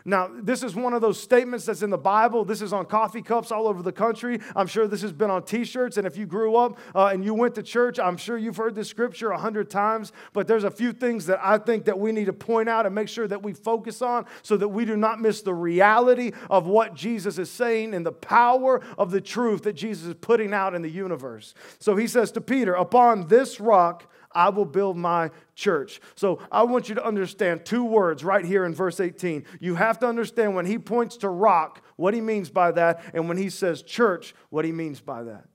Now, 0.05 0.29
this 0.33 0.63
is 0.63 0.75
one 0.75 0.93
of 0.93 1.01
those 1.01 1.21
statements 1.21 1.65
that's 1.65 1.81
in 1.81 1.89
the 1.89 1.97
Bible. 1.97 2.45
This 2.45 2.61
is 2.61 2.73
on 2.73 2.85
coffee 2.85 3.21
cups 3.21 3.51
all 3.51 3.67
over 3.67 3.81
the 3.81 3.91
country. 3.91 4.39
I'm 4.55 4.67
sure 4.67 4.87
this 4.87 5.01
has 5.01 5.11
been 5.11 5.29
on 5.29 5.43
t 5.43 5.63
shirts. 5.63 5.97
And 5.97 6.07
if 6.07 6.17
you 6.17 6.25
grew 6.25 6.55
up 6.55 6.77
uh, 6.95 7.07
and 7.07 7.23
you 7.23 7.33
went 7.33 7.55
to 7.55 7.63
church, 7.63 7.99
I'm 7.99 8.17
sure 8.17 8.37
you've 8.37 8.57
heard 8.57 8.75
this 8.75 8.87
scripture 8.87 9.31
a 9.31 9.37
hundred 9.37 9.69
times. 9.69 10.11
But 10.33 10.47
there's 10.47 10.63
a 10.63 10.71
few 10.71 10.93
things 10.93 11.25
that 11.27 11.39
I 11.43 11.57
think 11.57 11.85
that 11.85 11.99
we 11.99 12.11
need 12.11 12.25
to 12.25 12.33
point 12.33 12.69
out 12.69 12.85
and 12.85 12.95
make 12.95 13.09
sure 13.09 13.27
that 13.27 13.43
we 13.43 13.53
focus 13.53 14.01
on 14.01 14.25
so 14.41 14.57
that 14.57 14.67
we 14.67 14.85
do 14.85 14.95
not 14.95 15.19
miss 15.19 15.41
the 15.41 15.53
reality 15.53 16.31
of 16.49 16.67
what 16.67 16.93
Jesus 16.93 17.37
is 17.37 17.49
saying 17.49 17.93
and 17.93 18.05
the 18.05 18.11
power 18.11 18.81
of 18.97 19.11
the 19.11 19.21
truth 19.21 19.63
that 19.63 19.73
Jesus 19.73 20.07
is 20.07 20.15
putting 20.15 20.53
out 20.53 20.73
in 20.75 20.81
the 20.81 20.89
universe. 20.89 21.53
So 21.79 21.95
he 21.95 22.07
says 22.07 22.31
to 22.33 22.41
Peter, 22.41 22.73
Upon 22.73 23.27
this 23.27 23.59
rock, 23.59 24.05
I 24.31 24.50
will 24.50 24.65
build 24.65 24.98
my 24.98 25.31
church. 25.55 26.00
So 26.15 26.39
I 26.51 26.63
want 26.63 26.89
you 26.89 26.95
to 26.95 27.05
understand 27.05 27.65
two 27.65 27.83
words 27.83 28.24
right 28.24 28.45
here 28.45 28.65
in 28.65 28.74
verse 28.74 29.00
18. 29.00 29.45
You 29.59 29.75
have 29.75 30.00
to 30.00 30.07
understand 30.07 30.55
when 30.55 30.65
he 30.65 30.77
points 30.77 31.17
to 31.17 31.29
rock, 31.29 31.83
what 31.95 32.13
he 32.13 32.21
means 32.21 32.50
by 32.50 32.71
that, 32.74 33.03
and 33.13 33.27
when 33.27 33.38
he 33.38 33.50
says 33.50 33.81
church, 33.81 34.36
what 34.50 34.65
he 34.65 34.71
means 34.71 35.01
by 35.01 35.24
that. 35.24 35.45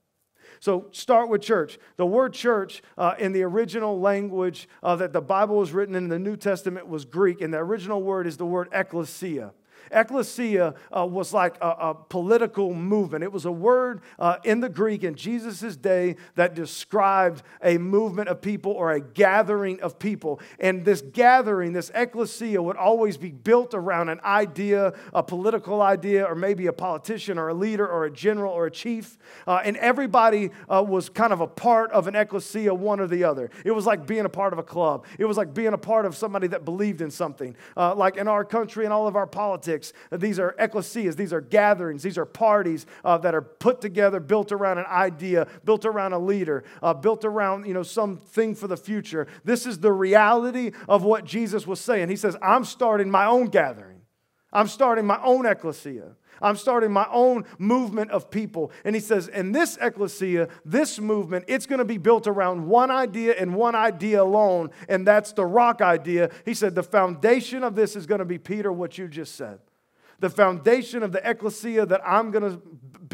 So 0.60 0.86
start 0.92 1.28
with 1.28 1.42
church. 1.42 1.78
The 1.96 2.06
word 2.06 2.32
church 2.32 2.82
uh, 2.96 3.14
in 3.18 3.32
the 3.32 3.42
original 3.42 4.00
language 4.00 4.68
uh, 4.82 4.96
that 4.96 5.12
the 5.12 5.20
Bible 5.20 5.56
was 5.56 5.72
written 5.72 5.94
in 5.94 6.08
the 6.08 6.18
New 6.18 6.36
Testament 6.36 6.88
was 6.88 7.04
Greek, 7.04 7.40
and 7.40 7.52
the 7.52 7.58
original 7.58 8.02
word 8.02 8.26
is 8.26 8.36
the 8.38 8.46
word 8.46 8.68
ecclesia. 8.72 9.52
Ecclesia 9.90 10.74
uh, 10.96 11.06
was 11.06 11.32
like 11.32 11.56
a, 11.60 11.68
a, 11.68 11.94
political 11.94 12.74
movement. 12.74 13.24
It 13.24 13.32
was 13.32 13.44
a 13.44 13.52
word 13.52 14.02
uh, 14.18 14.36
in 14.44 14.60
the 14.60 14.68
Greek 14.68 15.04
in 15.04 15.14
Jesus' 15.14 15.76
day 15.76 16.16
that 16.34 16.54
described 16.54 17.42
a 17.62 17.78
movement 17.78 18.28
of 18.28 18.40
people 18.40 18.72
or 18.72 18.92
a 18.92 19.00
gathering 19.00 19.80
of 19.80 19.98
people. 19.98 20.40
And 20.58 20.84
this 20.84 21.00
gathering, 21.00 21.72
this 21.72 21.90
ecclesia, 21.94 22.62
would 22.62 22.76
always 22.76 23.16
be 23.16 23.30
built 23.30 23.74
around 23.74 24.08
an 24.08 24.20
idea, 24.24 24.94
a 25.12 25.22
political 25.22 25.82
idea, 25.82 26.24
or 26.24 26.34
maybe 26.34 26.66
a 26.66 26.72
politician 26.72 27.38
or 27.38 27.48
a 27.48 27.54
leader 27.54 27.86
or 27.86 28.04
a 28.04 28.10
general 28.10 28.52
or 28.52 28.66
a 28.66 28.70
chief. 28.70 29.18
Uh, 29.46 29.60
and 29.64 29.76
everybody 29.78 30.50
uh, 30.68 30.84
was 30.86 31.08
kind 31.08 31.32
of 31.32 31.40
a 31.40 31.46
part 31.46 31.90
of 31.92 32.06
an 32.06 32.14
ecclesia, 32.14 32.74
one 32.74 33.00
or 33.00 33.06
the 33.06 33.24
other. 33.24 33.50
It 33.64 33.72
was 33.72 33.86
like 33.86 34.06
being 34.06 34.24
a 34.24 34.28
part 34.28 34.52
of 34.52 34.58
a 34.58 34.62
club, 34.62 35.04
it 35.18 35.24
was 35.24 35.36
like 35.36 35.54
being 35.54 35.72
a 35.72 35.78
part 35.78 36.06
of 36.06 36.16
somebody 36.16 36.46
that 36.48 36.64
believed 36.64 37.00
in 37.00 37.10
something. 37.10 37.56
Uh, 37.76 37.94
like 37.94 38.16
in 38.16 38.28
our 38.28 38.44
country 38.44 38.84
and 38.84 38.92
all 38.92 39.06
of 39.06 39.16
our 39.16 39.26
politics, 39.26 39.73
politics. 39.74 39.92
These 40.10 40.38
are 40.38 40.54
ecclesias, 40.58 41.16
these 41.16 41.32
are 41.32 41.40
gatherings, 41.40 42.02
these 42.02 42.18
are 42.18 42.24
parties 42.24 42.86
uh, 43.04 43.18
that 43.18 43.34
are 43.34 43.42
put 43.42 43.80
together, 43.80 44.20
built 44.20 44.52
around 44.52 44.78
an 44.78 44.86
idea, 44.86 45.46
built 45.64 45.84
around 45.84 46.12
a 46.12 46.18
leader, 46.18 46.64
uh, 46.82 46.94
built 46.94 47.24
around 47.24 47.66
you 47.66 47.74
know 47.74 47.82
something 47.82 48.54
for 48.54 48.68
the 48.68 48.76
future. 48.76 49.26
This 49.44 49.66
is 49.66 49.80
the 49.80 49.92
reality 49.92 50.72
of 50.88 51.02
what 51.02 51.24
Jesus 51.24 51.66
was 51.66 51.80
saying. 51.80 52.08
He 52.08 52.16
says, 52.16 52.36
"I'm 52.42 52.64
starting 52.64 53.10
my 53.10 53.26
own 53.26 53.46
gathering. 53.46 54.02
I'm 54.52 54.68
starting 54.68 55.06
my 55.06 55.20
own 55.22 55.46
ecclesia." 55.46 56.16
I'm 56.40 56.56
starting 56.56 56.92
my 56.92 57.06
own 57.10 57.44
movement 57.58 58.10
of 58.10 58.30
people. 58.30 58.72
And 58.84 58.94
he 58.94 59.00
says, 59.00 59.28
in 59.28 59.52
this 59.52 59.78
ecclesia, 59.80 60.48
this 60.64 60.98
movement, 60.98 61.44
it's 61.48 61.66
going 61.66 61.78
to 61.78 61.84
be 61.84 61.98
built 61.98 62.26
around 62.26 62.66
one 62.66 62.90
idea 62.90 63.34
and 63.38 63.54
one 63.54 63.74
idea 63.74 64.22
alone, 64.22 64.70
and 64.88 65.06
that's 65.06 65.32
the 65.32 65.46
rock 65.46 65.80
idea. 65.80 66.30
He 66.44 66.54
said, 66.54 66.74
the 66.74 66.82
foundation 66.82 67.62
of 67.62 67.74
this 67.74 67.96
is 67.96 68.06
going 68.06 68.20
to 68.20 68.24
be 68.24 68.38
Peter, 68.38 68.72
what 68.72 68.98
you 68.98 69.08
just 69.08 69.36
said. 69.36 69.60
The 70.20 70.30
foundation 70.30 71.02
of 71.02 71.12
the 71.12 71.28
ecclesia 71.28 71.86
that 71.86 72.00
I'm 72.06 72.30
going 72.30 72.50
to 72.50 72.62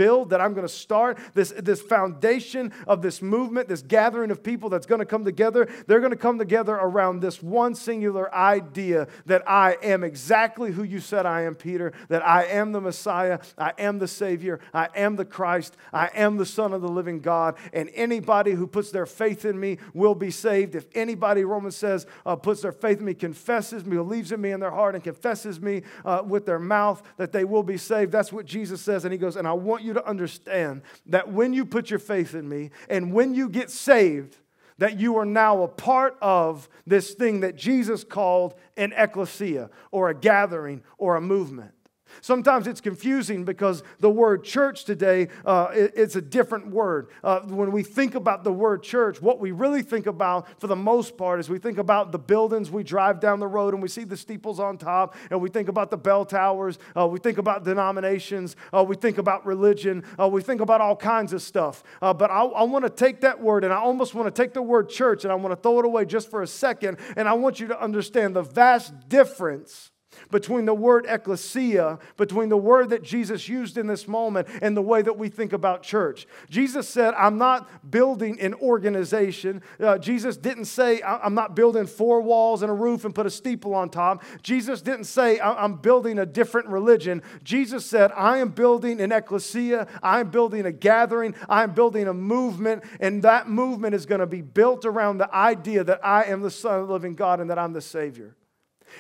build, 0.01 0.31
that 0.31 0.41
I'm 0.41 0.55
going 0.55 0.67
to 0.67 0.73
start, 0.73 1.19
this, 1.35 1.53
this 1.59 1.83
foundation 1.83 2.73
of 2.87 3.03
this 3.03 3.21
movement, 3.21 3.69
this 3.69 3.83
gathering 3.83 4.31
of 4.31 4.43
people 4.43 4.71
that's 4.71 4.87
going 4.87 5.01
to 5.01 5.05
come 5.05 5.27
together, 5.27 5.69
they're 5.87 6.01
going 6.01 6.11
to 6.11 6.17
come 6.17 6.39
together 6.39 6.75
around 6.75 7.21
this 7.21 7.43
one 7.43 7.75
singular 7.75 8.35
idea 8.35 9.09
that 9.27 9.47
I 9.47 9.77
am 9.83 10.03
exactly 10.03 10.73
who 10.73 10.85
you 10.85 11.01
said 11.01 11.27
I 11.27 11.43
am, 11.43 11.55
Peter, 11.55 11.93
that 12.09 12.27
I 12.27 12.45
am 12.45 12.73
the 12.73 12.81
Messiah, 12.81 13.41
I 13.59 13.75
am 13.77 13.99
the 13.99 14.09
Savior, 14.09 14.61
I 14.73 14.89
am 14.95 15.17
the 15.17 15.27
Christ, 15.27 15.77
I 15.93 16.09
am 16.15 16.39
the 16.39 16.47
Son 16.47 16.73
of 16.73 16.81
the 16.81 16.89
living 16.89 17.21
God, 17.21 17.57
and 17.75 17.91
anybody 17.95 18.53
who 18.53 18.67
puts 18.67 18.91
their 18.91 19.05
faith 19.05 19.45
in 19.45 19.61
me 19.61 19.77
will 19.93 20.15
be 20.15 20.31
saved. 20.31 20.77
If 20.77 20.87
anybody, 20.95 21.45
Romans 21.45 21.77
says, 21.77 22.07
uh, 22.25 22.37
puts 22.37 22.63
their 22.63 22.73
faith 22.73 23.01
in 23.01 23.05
me, 23.05 23.13
confesses 23.13 23.85
me, 23.85 23.97
believes 23.97 24.33
in 24.33 24.41
me 24.41 24.53
in 24.53 24.61
their 24.61 24.71
heart, 24.71 24.95
and 24.95 25.05
confesses 25.05 25.61
me 25.61 25.83
uh, 26.07 26.23
with 26.25 26.47
their 26.47 26.59
mouth, 26.59 27.03
that 27.19 27.33
they 27.33 27.45
will 27.45 27.63
be 27.63 27.77
saved. 27.77 28.13
That's 28.13 28.33
what 28.33 28.47
Jesus 28.47 28.81
says. 28.81 29.05
And 29.05 29.13
he 29.13 29.19
goes, 29.19 29.37
and 29.37 29.47
I 29.47 29.53
want 29.53 29.83
you 29.83 29.90
to 29.95 30.07
understand 30.07 30.83
that 31.07 31.33
when 31.33 31.53
you 31.53 31.65
put 31.65 31.91
your 31.91 31.99
faith 31.99 32.35
in 32.35 32.49
me 32.49 32.71
and 32.89 33.13
when 33.13 33.35
you 33.35 33.49
get 33.49 33.71
saved, 33.71 34.37
that 34.79 34.99
you 34.99 35.17
are 35.19 35.27
now 35.27 35.63
a 35.63 35.69
part 35.69 36.17
of 36.23 36.69
this 36.87 37.13
thing 37.13 37.41
that 37.41 37.55
Jesus 37.55 38.03
called 38.03 38.55
an 38.77 38.95
ecclesia 38.97 39.69
or 39.91 40.09
a 40.09 40.15
gathering 40.15 40.83
or 40.97 41.17
a 41.17 41.21
movement. 41.21 41.73
Sometimes 42.21 42.67
it's 42.67 42.81
confusing 42.81 43.45
because 43.45 43.83
the 43.99 44.11
word 44.11 44.45
church 44.45 44.85
today 44.85 45.29
uh, 45.45 45.69
it's 45.73 46.17
a 46.17 46.21
different 46.23 46.69
word. 46.69 47.09
Uh, 47.23 47.41
when 47.41 47.73
we 47.73 47.83
think 47.83 48.15
about 48.15 48.45
the 48.45 48.53
word 48.53 48.83
church, 48.83 49.21
what 49.21 49.41
we 49.41 49.51
really 49.51 49.83
think 49.83 50.07
about 50.07 50.47
for 50.61 50.67
the 50.67 50.77
most 50.77 51.17
part 51.17 51.41
is 51.41 51.49
we 51.49 51.59
think 51.59 51.79
about 51.79 52.13
the 52.13 52.19
buildings 52.19 52.71
we 52.71 52.83
drive 52.83 53.21
down 53.21 53.41
the 53.41 53.47
road 53.47 53.75
and 53.75 53.83
we 53.83 53.89
see 53.89 54.05
the 54.05 54.17
steeples 54.17 54.61
on 54.61 54.79
top, 54.79 55.15
and 55.31 55.41
we 55.41 55.49
think 55.49 55.69
about 55.69 55.91
the 55.91 55.97
bell 55.97 56.25
towers, 56.25 56.79
uh, 56.97 57.07
we 57.07 57.19
think 57.19 57.39
about 57.39 57.65
denominations, 57.65 58.57
uh, 58.73 58.83
we 58.83 58.97
think 58.97 59.19
about 59.19 59.45
religion, 59.47 60.05
uh, 60.19 60.29
we 60.29 60.43
think 60.43 60.61
about 60.61 60.81
all 60.81 60.97
kinds 60.97 61.33
of 61.33 61.43
stuff. 61.43 61.83
Uh, 62.03 62.13
but 62.13 62.31
I, 62.31 62.43
I 62.43 62.63
want 62.65 62.85
to 62.85 62.91
take 62.91 63.21
that 63.23 63.41
word 63.41 63.65
and 63.65 63.73
I 63.73 63.77
almost 63.77 64.15
want 64.15 64.35
to 64.35 64.43
take 64.43 64.55
the 64.55 64.63
word 64.63 64.89
church 64.89 65.25
and 65.25 65.33
I 65.33 65.35
want 65.37 65.53
to 65.53 65.61
throw 65.61 65.79
it 65.79 65.85
away 65.85 66.05
just 66.05 66.31
for 66.31 66.43
a 66.43 66.47
second, 66.47 66.99
and 67.17 67.29
I 67.29 67.33
want 67.35 67.61
you 67.61 67.69
to 67.69 67.81
understand 67.81 68.37
the 68.37 68.43
vast 68.43 69.09
difference 69.09 69.91
between 70.31 70.65
the 70.65 70.75
word 70.75 71.07
ecclesia, 71.09 71.99
between 72.17 72.49
the 72.49 72.57
word 72.57 72.91
that 72.91 73.03
Jesus 73.03 73.49
used 73.49 73.79
in 73.79 73.87
this 73.87 74.07
moment, 74.09 74.49
and 74.63 74.77
the 74.77 74.83
way 74.83 75.03
that 75.03 75.17
we 75.17 75.29
think 75.29 75.53
about 75.53 75.83
church. 75.83 76.27
Jesus 76.49 76.89
said, 76.89 77.15
I'm 77.15 77.39
not 77.39 77.91
building 77.91 78.41
an 78.41 78.55
organization. 78.55 79.63
Uh, 79.79 79.99
Jesus 79.99 80.37
didn't 80.37 80.67
say, 80.67 81.03
I'm 81.03 81.35
not 81.35 81.55
building 81.55 81.87
four 81.87 82.21
walls 82.21 82.63
and 82.63 82.71
a 82.71 82.75
roof 82.75 83.05
and 83.05 83.15
put 83.15 83.27
a 83.27 83.31
steeple 83.31 83.75
on 83.75 83.91
top. 83.91 84.23
Jesus 84.43 84.83
didn't 84.83 85.05
say, 85.05 85.41
I'm 85.41 85.75
building 85.77 86.19
a 86.19 86.27
different 86.27 86.69
religion. 86.69 87.23
Jesus 87.43 87.87
said, 87.87 88.13
I 88.17 88.39
am 88.39 88.51
building 88.51 89.01
an 89.01 89.13
ecclesia, 89.13 89.87
I 90.03 90.21
am 90.21 90.31
building 90.31 90.67
a 90.67 90.73
gathering, 90.73 91.35
I 91.49 91.63
am 91.63 91.73
building 91.73 92.09
a 92.09 92.15
movement, 92.15 92.85
and 93.01 93.23
that 93.23 93.49
movement 93.49 93.95
is 93.95 94.07
going 94.07 94.21
to 94.21 94.27
be 94.27 94.43
built 94.43 94.85
around 94.85 95.19
the 95.19 95.35
idea 95.35 95.85
that 95.85 96.05
I 96.05 96.25
am 96.25 96.43
the 96.43 96.51
Son 96.51 96.81
of 96.81 96.89
the 96.89 96.93
living 96.93 97.15
God 97.15 97.41
and 97.41 97.51
that 97.51 97.59
I'm 97.59 97.73
the 97.73 97.81
Savior. 97.81 98.37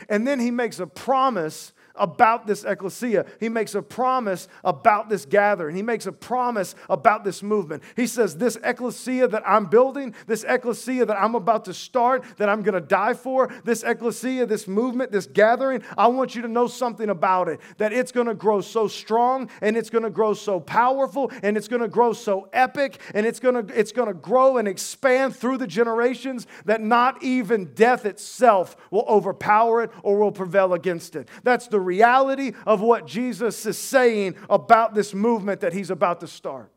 And 0.09 0.27
then 0.27 0.41
he 0.41 0.51
makes 0.51 0.81
a 0.81 0.87
promise 0.87 1.73
about 2.01 2.47
this 2.47 2.65
ecclesia. 2.65 3.27
He 3.39 3.49
makes 3.49 3.75
a 3.75 3.83
promise 3.83 4.49
about 4.65 5.09
this 5.09 5.27
gathering. 5.27 5.77
He 5.77 5.83
makes 5.83 6.07
a 6.07 6.13
promise 6.13 6.75
about 6.89 7.25
this 7.25 7.43
movement. 7.43 7.83
He 7.95 8.07
says, 8.07 8.37
This 8.37 8.59
ecclesia 8.65 9.29
that 9.29 9.43
I'm 9.47 9.67
building, 9.67 10.15
this 10.27 10.45
ecclesia 10.45 11.07
that 11.07 11.17
I'm 11.17 11.35
about 11.35 11.67
to 11.67 11.75
start, 11.75 12.25
that 12.39 12.49
I'm 12.49 12.63
going 12.63 12.75
to 12.75 12.81
die 12.81 13.15
for, 13.15 13.53
this 13.65 13.83
ecclesia, 13.83 14.47
this 14.47 14.67
movement, 14.67 15.13
this 15.13 15.27
gathering, 15.27 15.83
I 15.97 16.09
want 16.09 16.35
you 16.35 16.43
to 16.43 16.49
know 16.49 16.67
something 16.67 17.11
about 17.11 17.49
it 17.49 17.61
that 17.77 17.93
it's 17.93 18.13
going 18.13 18.27
to 18.27 18.35
grow 18.35 18.61
so 18.61 18.89
strong 18.89 19.51
and 19.61 19.77
it's 19.77 19.91
going 19.91 20.05
to 20.05 20.11
grow 20.11 20.33
so 20.33 20.59
powerful 20.59 21.31
and 21.43 21.57
it's 21.57 21.69
going 21.69 21.83
to 21.83 21.89
grow 21.89 22.13
so 22.13 22.49
epic 22.53 22.99
and 23.15 23.27
it's 23.27 23.41
going 23.41 23.67
to, 23.67 23.79
it's 23.79 23.93
going 23.93 24.09
to 24.09 24.15
grow 24.15 24.57
and 24.57 24.67
expand 24.67 25.37
through 25.37 25.59
the 25.59 25.67
generations 25.67 26.47
that 26.65 26.81
not 26.81 27.23
even 27.23 27.67
death 27.75 28.07
itself 28.07 28.77
will 28.91 29.05
overpower 29.07 29.80
it 29.83 29.91
or 30.03 30.19
will 30.19 30.33
prevail 30.33 30.75
against 30.75 31.17
it. 31.17 31.29
That's 31.43 31.69
the 31.69 31.81
reality 31.81 32.53
of 32.67 32.81
what 32.81 33.07
Jesus 33.07 33.65
is 33.67 33.79
saying 33.79 34.37
about 34.49 34.95
this 34.95 35.15
movement 35.15 35.61
that 35.61 35.73
he's 35.73 35.91
about 35.91 36.21
to 36.21 36.27
start. 36.27 36.71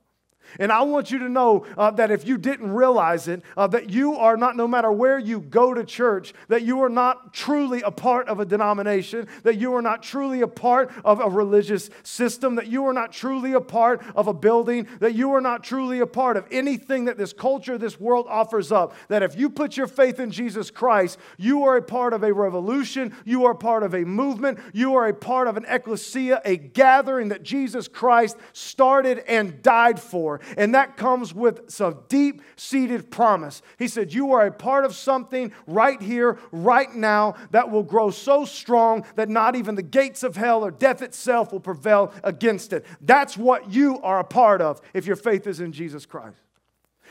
And 0.60 0.72
I 0.72 0.81
want 0.83 1.12
you 1.12 1.19
to 1.19 1.29
know 1.29 1.65
uh, 1.77 1.91
that 1.91 2.12
if 2.12 2.27
you 2.27 2.38
didn't 2.38 2.72
realize 2.72 3.27
it, 3.27 3.41
uh, 3.57 3.67
that 3.67 3.89
you 3.89 4.15
are 4.15 4.38
not, 4.38 4.55
no 4.55 4.67
matter 4.67 4.91
where 4.91 5.19
you 5.19 5.39
go 5.39 5.74
to 5.74 5.83
church, 5.83 6.33
that 6.48 6.63
you 6.63 6.81
are 6.83 6.89
not 6.89 7.33
truly 7.33 7.81
a 7.81 7.91
part 7.91 8.27
of 8.27 8.39
a 8.39 8.45
denomination, 8.45 9.27
that 9.43 9.57
you 9.57 9.74
are 9.74 9.81
not 9.81 10.03
truly 10.03 10.41
a 10.41 10.48
part 10.48 10.91
of 11.03 11.19
a 11.19 11.29
religious 11.29 11.89
system, 12.03 12.55
that 12.55 12.67
you 12.67 12.86
are 12.86 12.93
not 12.93 13.12
truly 13.12 13.53
a 13.53 13.62
part 13.62 14.01
of 14.15 14.27
a 14.27 14.33
building, 14.33 14.88
that 15.00 15.15
you 15.15 15.31
are 15.31 15.41
not 15.41 15.63
truly 15.63 16.00
a 16.00 16.07
part 16.07 16.38
of 16.38 16.45
anything 16.51 17.05
that 17.05 17.17
this 17.17 17.33
culture, 17.33 17.77
this 17.77 18.00
world 18.00 18.25
offers 18.29 18.72
up. 18.72 18.95
That 19.07 19.24
if 19.24 19.38
you 19.38 19.50
put 19.50 19.77
your 19.77 19.88
faith 19.88 20.19
in 20.19 20.31
Jesus 20.31 20.69
Christ, 20.72 21.17
you 21.38 21.63
are 21.63 21.77
a 21.77 21.81
part 21.81 22.13
of 22.13 22.24
a 22.24 22.33
revolution, 22.33 23.15
you 23.25 23.45
are 23.45 23.55
part 23.55 23.83
of 23.83 23.93
a 23.93 24.03
movement, 24.03 24.60
you 24.74 24.95
are 24.95 25.07
a 25.07 25.13
part 25.13 25.48
of 25.48 25.57
an 25.57 25.65
ecclesia, 25.67 26.41
a 26.45 26.57
gathering 26.57 27.29
that 27.29 27.43
Jesus 27.43 27.88
Christ 27.88 28.38
started 28.53 29.19
and 29.27 29.62
died 29.62 30.00
for. 30.00 30.39
And 30.58 30.74
that 30.76 30.98
comes 30.98 31.34
with 31.34 31.70
some 31.70 32.00
deep 32.10 32.42
seated 32.56 33.12
promise. 33.12 33.62
He 33.78 33.88
said, 33.88 34.14
You 34.14 34.32
are 34.34 34.46
a 34.46 34.52
part 34.52 34.86
of 34.86 34.96
something 34.96 35.52
right 35.68 36.02
here, 36.02 36.40
right 36.52 36.94
now, 36.94 37.36
that 37.52 37.70
will 37.70 37.84
grow 37.84 38.10
so 38.10 38.46
strong 38.46 39.06
that 39.16 39.30
not 39.30 39.56
even 39.56 39.76
the 39.76 39.82
gates 39.82 40.24
of 40.24 40.36
hell 40.36 40.64
or 40.64 40.72
death 40.72 41.02
itself 41.02 41.52
will 41.52 41.60
prevail 41.60 42.14
against 42.24 42.74
it. 42.74 42.86
That's 43.02 43.38
what 43.38 43.72
you 43.72 44.00
are 44.02 44.20
a 44.20 44.24
part 44.24 44.62
of 44.62 44.82
if 44.94 45.06
your 45.06 45.16
faith 45.16 45.48
is 45.48 45.60
in 45.60 45.72
Jesus 45.72 46.06
Christ. 46.06 46.38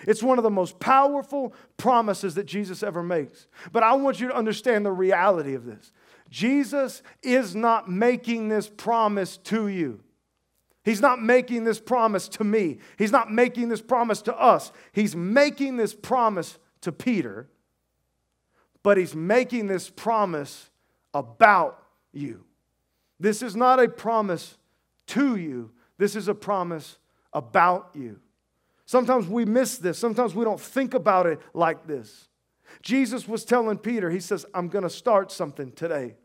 It's 0.06 0.22
one 0.22 0.38
of 0.38 0.42
the 0.42 0.50
most 0.50 0.80
powerful 0.80 1.54
promises 1.76 2.34
that 2.34 2.46
Jesus 2.46 2.82
ever 2.82 3.02
makes. 3.02 3.46
But 3.70 3.82
I 3.82 3.92
want 3.94 4.20
you 4.20 4.28
to 4.28 4.34
understand 4.34 4.84
the 4.84 4.92
reality 4.92 5.54
of 5.54 5.64
this. 5.64 5.92
Jesus 6.30 7.02
is 7.22 7.54
not 7.54 7.90
making 7.90 8.48
this 8.48 8.68
promise 8.68 9.36
to 9.38 9.68
you. 9.68 10.00
He's 10.84 11.00
not 11.00 11.22
making 11.22 11.64
this 11.64 11.78
promise 11.78 12.28
to 12.28 12.44
me. 12.44 12.78
He's 12.98 13.12
not 13.12 13.30
making 13.30 13.68
this 13.68 13.80
promise 13.80 14.20
to 14.22 14.36
us. 14.36 14.72
He's 14.92 15.14
making 15.14 15.76
this 15.76 15.94
promise 15.94 16.58
to 16.80 16.90
Peter, 16.90 17.48
but 18.82 18.96
he's 18.96 19.14
making 19.14 19.68
this 19.68 19.88
promise 19.88 20.70
about 21.14 21.82
you. 22.12 22.44
This 23.20 23.42
is 23.42 23.54
not 23.54 23.80
a 23.80 23.88
promise 23.88 24.58
to 25.08 25.36
you, 25.36 25.70
this 25.98 26.16
is 26.16 26.26
a 26.26 26.34
promise 26.34 26.98
about 27.32 27.90
you. 27.94 28.18
Sometimes 28.84 29.28
we 29.28 29.44
miss 29.44 29.78
this, 29.78 29.98
sometimes 29.98 30.34
we 30.34 30.44
don't 30.44 30.60
think 30.60 30.94
about 30.94 31.26
it 31.26 31.40
like 31.54 31.86
this. 31.86 32.28
Jesus 32.80 33.28
was 33.28 33.44
telling 33.44 33.78
Peter, 33.78 34.10
He 34.10 34.20
says, 34.20 34.44
I'm 34.54 34.68
going 34.68 34.82
to 34.82 34.90
start 34.90 35.30
something 35.30 35.70
today. 35.72 36.16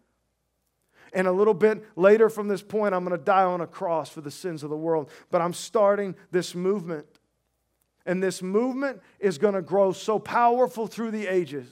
And 1.14 1.28
a 1.28 1.32
little 1.32 1.54
bit 1.54 1.84
later 1.96 2.30
from 2.30 2.48
this 2.48 2.62
point, 2.62 2.94
I'm 2.94 3.06
going 3.06 3.18
to 3.18 3.24
die 3.24 3.44
on 3.44 3.62
a 3.62 3.68
cross 3.68 4.10
for 4.10 4.22
the 4.22 4.32
sins 4.32 4.64
of 4.64 4.70
the 4.70 4.78
world. 4.78 5.10
But 5.32 5.42
I'm 5.42 5.54
starting 5.54 6.16
this 6.32 6.56
movement. 6.56 7.06
And 8.06 8.24
this 8.24 8.42
movement 8.42 9.02
is 9.20 9.38
going 9.38 9.54
to 9.54 9.62
grow 9.62 9.92
so 9.92 10.20
powerful 10.20 10.88
through 10.88 11.12
the 11.12 11.28
ages 11.28 11.68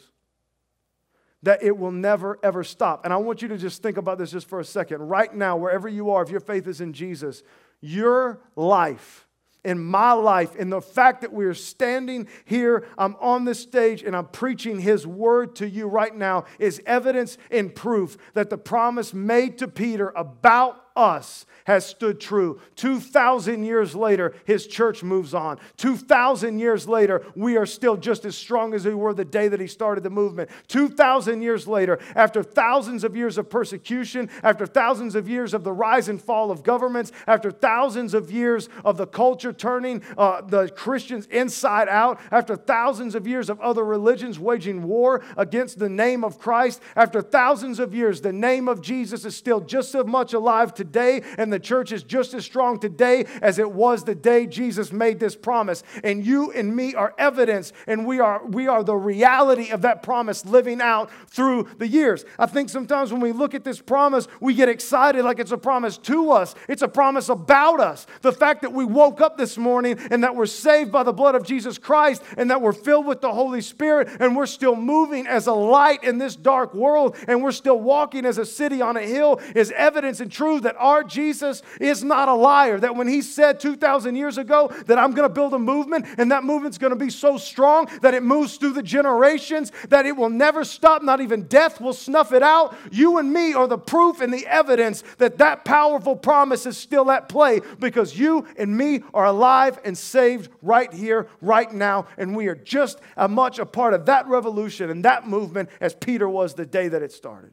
that 1.44 1.62
it 1.64 1.78
will 1.78 1.92
never, 1.92 2.40
ever 2.44 2.64
stop. 2.64 3.06
And 3.06 3.14
I 3.14 3.18
want 3.18 3.42
you 3.42 3.48
to 3.50 3.58
just 3.58 3.84
think 3.84 3.98
about 3.98 4.18
this 4.18 4.32
just 4.32 4.50
for 4.50 4.60
a 4.60 4.66
second. 4.66 5.02
Right 5.02 5.34
now, 5.34 5.56
wherever 5.56 5.88
you 5.88 6.10
are, 6.10 6.24
if 6.24 6.30
your 6.30 6.40
faith 6.40 6.68
is 6.68 6.82
in 6.82 6.92
Jesus, 6.92 7.44
your 7.82 8.42
life 8.56 9.25
in 9.66 9.84
my 9.84 10.14
life, 10.14 10.56
in 10.56 10.70
the 10.70 10.82
fact 10.82 11.22
that 11.22 11.34
we 11.34 11.46
are 11.46 11.54
standing 11.54 12.28
here, 12.46 12.88
I'm 12.98 13.16
on 13.20 13.44
this 13.44 13.60
stage 13.60 14.04
and 14.04 14.16
I'm 14.16 14.28
preaching 14.28 14.80
His 14.80 15.06
word 15.06 15.56
to 15.58 15.68
you 15.68 15.88
right 15.88 16.16
now, 16.16 16.46
is 16.60 16.82
evidence 16.86 17.38
and 17.52 17.74
proof 17.74 18.18
that 18.34 18.50
the 18.50 18.58
promise 18.58 19.14
made 19.14 19.58
to 19.58 19.68
Peter 19.68 20.14
about 20.16 20.85
us 20.96 21.46
has 21.66 21.86
stood 21.86 22.20
true. 22.20 22.62
2,000 22.76 23.64
years 23.64 23.96
later, 23.96 24.36
his 24.46 24.68
church 24.68 25.04
moves 25.04 25.34
on. 25.34 25.58
2,000 25.78 26.60
years 26.60 26.88
later, 26.88 27.26
we 27.36 27.58
are 27.58 27.66
still 27.66 27.98
just 27.98 28.24
as 28.24 28.38
strong 28.38 28.74
as 28.74 28.86
we 28.86 28.94
were 28.94 29.14
the 29.14 29.26
day 29.26 29.48
that 29.48 29.60
he 29.60 29.66
started 29.66 30.04
the 30.04 30.10
movement. 30.10 30.50
2,000 30.68 31.42
years 31.42 31.68
later, 31.68 32.00
after 32.16 32.44
thousands 32.44 33.04
of 33.04 33.16
years 33.16 33.40
of 33.40 33.50
persecution, 33.50 34.30
after 34.44 34.68
thousands 34.68 35.16
of 35.16 35.28
years 35.28 35.56
of 35.56 35.64
the 35.64 35.72
rise 35.72 36.08
and 36.08 36.22
fall 36.22 36.52
of 36.52 36.62
governments, 36.62 37.12
after 37.26 37.50
thousands 37.50 38.14
of 38.14 38.32
years 38.32 38.70
of 38.84 38.98
the 38.98 39.08
culture 39.08 39.52
turning 39.52 40.04
uh, 40.20 40.42
the 40.42 40.70
Christians 40.70 41.26
inside 41.28 41.90
out, 41.90 42.20
after 42.32 42.56
thousands 42.56 43.16
of 43.16 43.26
years 43.26 43.50
of 43.50 43.60
other 43.60 43.84
religions 43.84 44.40
waging 44.40 44.84
war 44.84 45.24
against 45.36 45.80
the 45.80 45.90
name 45.90 46.24
of 46.24 46.38
Christ, 46.38 46.80
after 46.96 47.24
thousands 47.24 47.80
of 47.80 47.96
years, 47.96 48.22
the 48.22 48.34
name 48.34 48.68
of 48.68 48.82
Jesus 48.82 49.26
is 49.26 49.36
still 49.36 49.62
just 49.62 49.96
as 49.96 50.06
much 50.06 50.34
alive 50.34 50.76
today 50.76 50.85
today, 50.86 51.22
and 51.38 51.52
the 51.52 51.60
church 51.60 51.92
is 51.92 52.04
just 52.04 52.34
as 52.34 52.46
strong 52.46 52.80
today 52.80 53.26
as 53.42 53.60
it 53.60 53.72
was 53.72 54.04
the 54.04 54.16
day 54.16 54.46
Jesus 54.46 54.92
made 54.92 55.20
this 55.20 55.36
promise. 55.36 55.84
And 56.04 56.26
you 56.26 56.52
and 56.52 56.76
me 56.76 56.96
are 56.96 57.14
evidence, 57.18 57.74
and 57.88 58.06
we 58.06 58.20
are, 58.20 58.46
we 58.46 58.68
are 58.68 58.84
the 58.84 58.96
reality 58.96 59.70
of 59.72 59.82
that 59.82 60.04
promise 60.04 60.46
living 60.46 60.82
out 60.82 61.10
through 61.28 61.68
the 61.78 61.88
years. 61.88 62.26
I 62.40 62.46
think 62.46 62.70
sometimes 62.70 63.12
when 63.12 63.22
we 63.22 63.32
look 63.32 63.54
at 63.54 63.64
this 63.64 63.82
promise, 63.82 64.28
we 64.40 64.54
get 64.54 64.70
excited 64.70 65.24
like 65.24 65.40
it's 65.40 65.52
a 65.52 65.58
promise 65.58 65.98
to 66.00 66.32
us, 66.32 66.56
it's 66.68 66.82
a 66.82 66.88
promise 66.88 67.30
about 67.30 67.80
us. 67.80 68.08
The 68.22 68.32
fact 68.32 68.62
that 68.62 68.74
we 68.74 68.86
woke 68.86 69.22
up 69.22 69.38
this 69.38 69.58
morning 69.58 69.98
and 70.12 70.24
that 70.24 70.36
we're 70.36 70.46
saved 70.46 70.92
by 70.92 71.04
the 71.04 71.14
blood 71.14 71.36
of 71.36 71.44
Jesus 71.44 71.78
Christ 71.78 72.24
and 72.38 72.50
that 72.52 72.62
we're 72.62 72.74
filled 72.74 73.06
with 73.06 73.22
the 73.22 73.32
Holy 73.32 73.62
Spirit 73.62 74.10
and 74.20 74.36
we're 74.36 74.46
still 74.46 74.76
moving 74.76 75.28
as 75.28 75.48
a 75.48 75.54
light 75.54 76.04
in 76.04 76.18
this 76.18 76.36
dark 76.36 76.74
world 76.74 77.16
and 77.28 77.42
we're 77.42 77.52
still 77.52 77.80
walking 77.80 78.26
as 78.26 78.38
a 78.38 78.46
city 78.46 78.82
on 78.82 78.98
a 78.98 79.02
hill 79.02 79.40
is 79.56 79.72
evidence 79.72 80.20
and 80.20 80.32
truth 80.32 80.64
that 80.64 80.75
our 80.78 81.04
Jesus 81.04 81.62
is 81.80 82.04
not 82.04 82.30
a 82.30 82.34
liar. 82.34 82.80
That 82.80 82.96
when 82.96 83.08
he 83.08 83.22
said 83.22 83.60
2,000 83.60 84.16
years 84.16 84.38
ago 84.38 84.72
that 84.86 84.98
I'm 84.98 85.12
going 85.12 85.28
to 85.28 85.34
build 85.34 85.54
a 85.54 85.60
movement 85.60 86.06
and 86.18 86.32
that 86.32 86.44
movement's 86.44 86.78
going 86.78 86.94
to 86.94 87.00
be 87.00 87.10
so 87.10 87.38
strong 87.38 87.90
that 88.02 88.14
it 88.14 88.24
moves 88.24 88.58
through 88.58 88.74
the 88.74 88.84
generations, 88.84 89.72
that 89.90 90.06
it 90.06 90.16
will 90.16 90.30
never 90.30 90.64
stop, 90.64 91.04
not 91.04 91.22
even 91.22 91.44
death 91.44 91.82
will 91.82 91.94
snuff 91.94 92.32
it 92.32 92.44
out, 92.44 92.76
you 92.92 93.18
and 93.18 93.32
me 93.32 93.54
are 93.54 93.68
the 93.68 93.78
proof 93.78 94.22
and 94.22 94.34
the 94.34 94.46
evidence 94.48 95.04
that 95.18 95.38
that 95.38 95.66
powerful 95.66 96.16
promise 96.16 96.66
is 96.66 96.78
still 96.78 97.10
at 97.12 97.30
play 97.30 97.62
because 97.80 98.18
you 98.18 98.46
and 98.58 98.76
me 98.76 99.02
are 99.14 99.26
alive 99.26 99.80
and 99.84 99.98
saved 99.98 100.50
right 100.62 100.94
here, 100.94 101.28
right 101.42 101.72
now, 101.72 102.08
and 102.18 102.36
we 102.36 102.48
are 102.48 102.56
just 102.56 103.00
as 103.18 103.30
much 103.30 103.60
a 103.60 103.66
part 103.66 103.94
of 103.94 104.06
that 104.06 104.28
revolution 104.28 104.90
and 104.90 105.06
that 105.06 105.28
movement 105.28 105.70
as 105.80 105.96
Peter 105.96 106.30
was 106.30 106.54
the 106.54 106.66
day 106.66 106.88
that 106.88 107.02
it 107.02 107.12
started. 107.12 107.52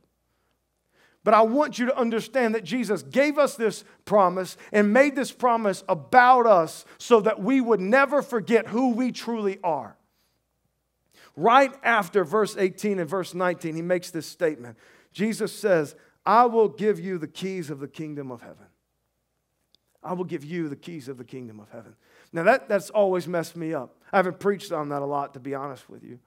But 1.25 1.35
I 1.35 1.43
want 1.43 1.79
you 1.79 1.87
to 1.87 1.97
understand 1.97 2.55
that 2.55 2.65
Jesus 2.65 3.03
gave 3.03 3.39
us 3.39 3.55
this 3.55 3.85
promise 4.05 4.57
and 4.73 4.93
made 4.93 5.15
this 5.15 5.31
promise 5.31 5.85
about 5.89 6.47
us 6.47 6.85
so 6.99 7.21
that 7.21 7.41
we 7.41 7.61
would 7.61 7.81
never 7.81 8.23
forget 8.23 8.67
who 8.67 8.91
we 8.91 9.13
truly 9.13 9.59
are. 9.63 9.97
Right 11.37 11.73
after 11.83 12.25
verse 12.25 12.57
18 12.57 12.99
and 12.99 13.09
verse 13.09 13.35
19, 13.35 13.77
he 13.77 13.83
makes 13.83 14.11
this 14.11 14.27
statement. 14.27 14.77
Jesus 15.13 15.55
says, 15.55 15.95
I 16.27 16.47
will 16.47 16.69
give 16.69 16.99
you 16.99 17.19
the 17.19 17.29
keys 17.29 17.71
of 17.71 17.79
the 17.79 17.89
kingdom 17.89 18.31
of 18.31 18.43
heaven. 18.43 18.67
I 20.03 20.15
will 20.15 20.25
give 20.25 20.45
you 20.45 20.69
the 20.69 20.77
keys 20.77 21.09
of 21.09 21.17
the 21.17 21.25
kingdom 21.25 21.61
of 21.61 21.71
heaven. 21.71 21.95
Now, 22.33 22.43
that, 22.45 22.69
that's 22.69 22.91
always 22.91 23.29
messed 23.29 23.57
me 23.57 23.73
up. 23.73 23.95
I 24.13 24.17
haven't 24.17 24.41
preached 24.41 24.73
on 24.73 24.89
that 24.89 25.03
a 25.03 25.07
lot, 25.07 25.35
to 25.35 25.41
be 25.41 25.55
honest 25.55 25.89
with 25.89 26.03
you. 26.03 26.19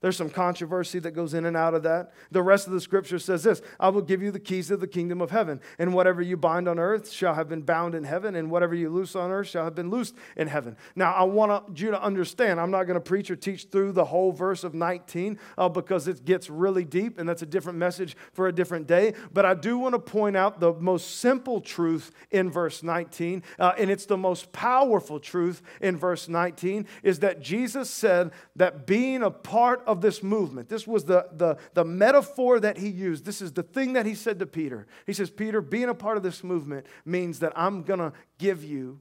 There's 0.00 0.16
some 0.16 0.30
controversy 0.30 0.98
that 1.00 1.10
goes 1.10 1.34
in 1.34 1.44
and 1.44 1.56
out 1.56 1.74
of 1.74 1.82
that. 1.82 2.12
The 2.30 2.42
rest 2.42 2.66
of 2.66 2.72
the 2.72 2.80
scripture 2.80 3.18
says 3.18 3.42
this 3.42 3.60
I 3.78 3.90
will 3.90 4.00
give 4.00 4.22
you 4.22 4.30
the 4.30 4.40
keys 4.40 4.70
of 4.70 4.80
the 4.80 4.86
kingdom 4.86 5.20
of 5.20 5.30
heaven, 5.30 5.60
and 5.78 5.92
whatever 5.92 6.22
you 6.22 6.38
bind 6.38 6.68
on 6.68 6.78
earth 6.78 7.10
shall 7.10 7.34
have 7.34 7.50
been 7.50 7.62
bound 7.62 7.94
in 7.94 8.04
heaven, 8.04 8.34
and 8.34 8.50
whatever 8.50 8.74
you 8.74 8.88
loose 8.88 9.14
on 9.14 9.30
earth 9.30 9.48
shall 9.48 9.64
have 9.64 9.74
been 9.74 9.90
loosed 9.90 10.14
in 10.36 10.48
heaven. 10.48 10.76
Now, 10.96 11.12
I 11.12 11.24
want 11.24 11.78
you 11.78 11.90
to 11.90 12.02
understand, 12.02 12.58
I'm 12.58 12.70
not 12.70 12.84
going 12.84 12.94
to 12.94 13.00
preach 13.00 13.30
or 13.30 13.36
teach 13.36 13.66
through 13.66 13.92
the 13.92 14.06
whole 14.06 14.32
verse 14.32 14.64
of 14.64 14.72
19 14.72 15.38
uh, 15.58 15.68
because 15.68 16.08
it 16.08 16.24
gets 16.24 16.48
really 16.48 16.84
deep, 16.84 17.18
and 17.18 17.28
that's 17.28 17.42
a 17.42 17.46
different 17.46 17.78
message 17.78 18.16
for 18.32 18.48
a 18.48 18.52
different 18.52 18.86
day. 18.86 19.12
But 19.34 19.44
I 19.44 19.52
do 19.52 19.76
want 19.76 19.94
to 19.94 19.98
point 19.98 20.34
out 20.34 20.60
the 20.60 20.72
most 20.72 21.18
simple 21.18 21.60
truth 21.60 22.10
in 22.30 22.50
verse 22.50 22.82
19, 22.82 23.42
uh, 23.58 23.72
and 23.76 23.90
it's 23.90 24.06
the 24.06 24.16
most 24.16 24.50
powerful 24.52 25.20
truth 25.20 25.60
in 25.82 25.98
verse 25.98 26.26
19, 26.26 26.86
is 27.02 27.18
that 27.18 27.42
Jesus 27.42 27.90
said 27.90 28.30
that 28.56 28.86
being 28.86 29.22
a 29.22 29.30
part 29.30 29.82
of 29.90 30.00
this 30.00 30.22
movement. 30.22 30.68
This 30.68 30.86
was 30.86 31.04
the, 31.04 31.26
the, 31.32 31.56
the 31.74 31.84
metaphor 31.84 32.60
that 32.60 32.78
he 32.78 32.88
used. 32.88 33.24
This 33.24 33.42
is 33.42 33.52
the 33.52 33.62
thing 33.62 33.94
that 33.94 34.06
he 34.06 34.14
said 34.14 34.38
to 34.38 34.46
Peter. 34.46 34.86
He 35.04 35.12
says, 35.12 35.30
Peter, 35.30 35.60
being 35.60 35.88
a 35.88 35.94
part 35.94 36.16
of 36.16 36.22
this 36.22 36.44
movement 36.44 36.86
means 37.04 37.40
that 37.40 37.52
I'm 37.56 37.82
going 37.82 37.98
to 37.98 38.12
give 38.38 38.62
you 38.62 39.00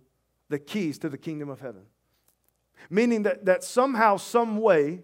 the 0.50 0.58
keys 0.58 0.98
to 1.00 1.10
the 1.10 1.18
kingdom 1.18 1.50
of 1.50 1.60
heaven. 1.60 1.84
Meaning 2.90 3.24
that, 3.24 3.46
that 3.46 3.64
somehow, 3.64 4.18
some 4.18 4.58
way, 4.58 5.04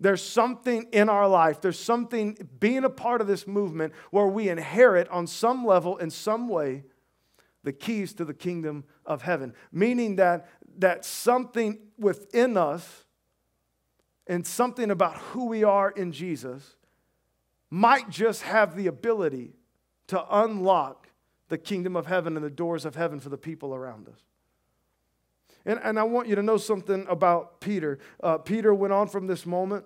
there's 0.00 0.22
something 0.22 0.88
in 0.92 1.08
our 1.08 1.28
life, 1.28 1.60
there's 1.60 1.78
something 1.78 2.36
being 2.58 2.84
a 2.84 2.90
part 2.90 3.20
of 3.20 3.26
this 3.26 3.46
movement 3.46 3.92
where 4.10 4.26
we 4.26 4.48
inherit 4.48 5.08
on 5.10 5.26
some 5.26 5.66
level, 5.66 5.98
in 5.98 6.10
some 6.10 6.48
way, 6.48 6.84
the 7.64 7.72
keys 7.72 8.12
to 8.14 8.24
the 8.24 8.34
kingdom 8.34 8.84
of 9.04 9.22
heaven. 9.22 9.52
Meaning 9.70 10.16
that, 10.16 10.48
that 10.78 11.04
something 11.04 11.78
within 11.98 12.56
us 12.56 13.04
and 14.26 14.46
something 14.46 14.90
about 14.90 15.16
who 15.18 15.46
we 15.46 15.64
are 15.64 15.90
in 15.90 16.12
Jesus 16.12 16.76
might 17.70 18.10
just 18.10 18.42
have 18.42 18.76
the 18.76 18.86
ability 18.86 19.54
to 20.08 20.24
unlock 20.30 21.08
the 21.48 21.58
kingdom 21.58 21.96
of 21.96 22.06
heaven 22.06 22.36
and 22.36 22.44
the 22.44 22.50
doors 22.50 22.84
of 22.84 22.94
heaven 22.94 23.18
for 23.18 23.28
the 23.28 23.38
people 23.38 23.74
around 23.74 24.08
us. 24.08 24.20
And, 25.64 25.80
and 25.82 25.98
I 25.98 26.02
want 26.02 26.28
you 26.28 26.34
to 26.34 26.42
know 26.42 26.56
something 26.56 27.06
about 27.08 27.60
Peter. 27.60 27.98
Uh, 28.22 28.38
Peter 28.38 28.74
went 28.74 28.92
on 28.92 29.08
from 29.08 29.26
this 29.26 29.46
moment 29.46 29.84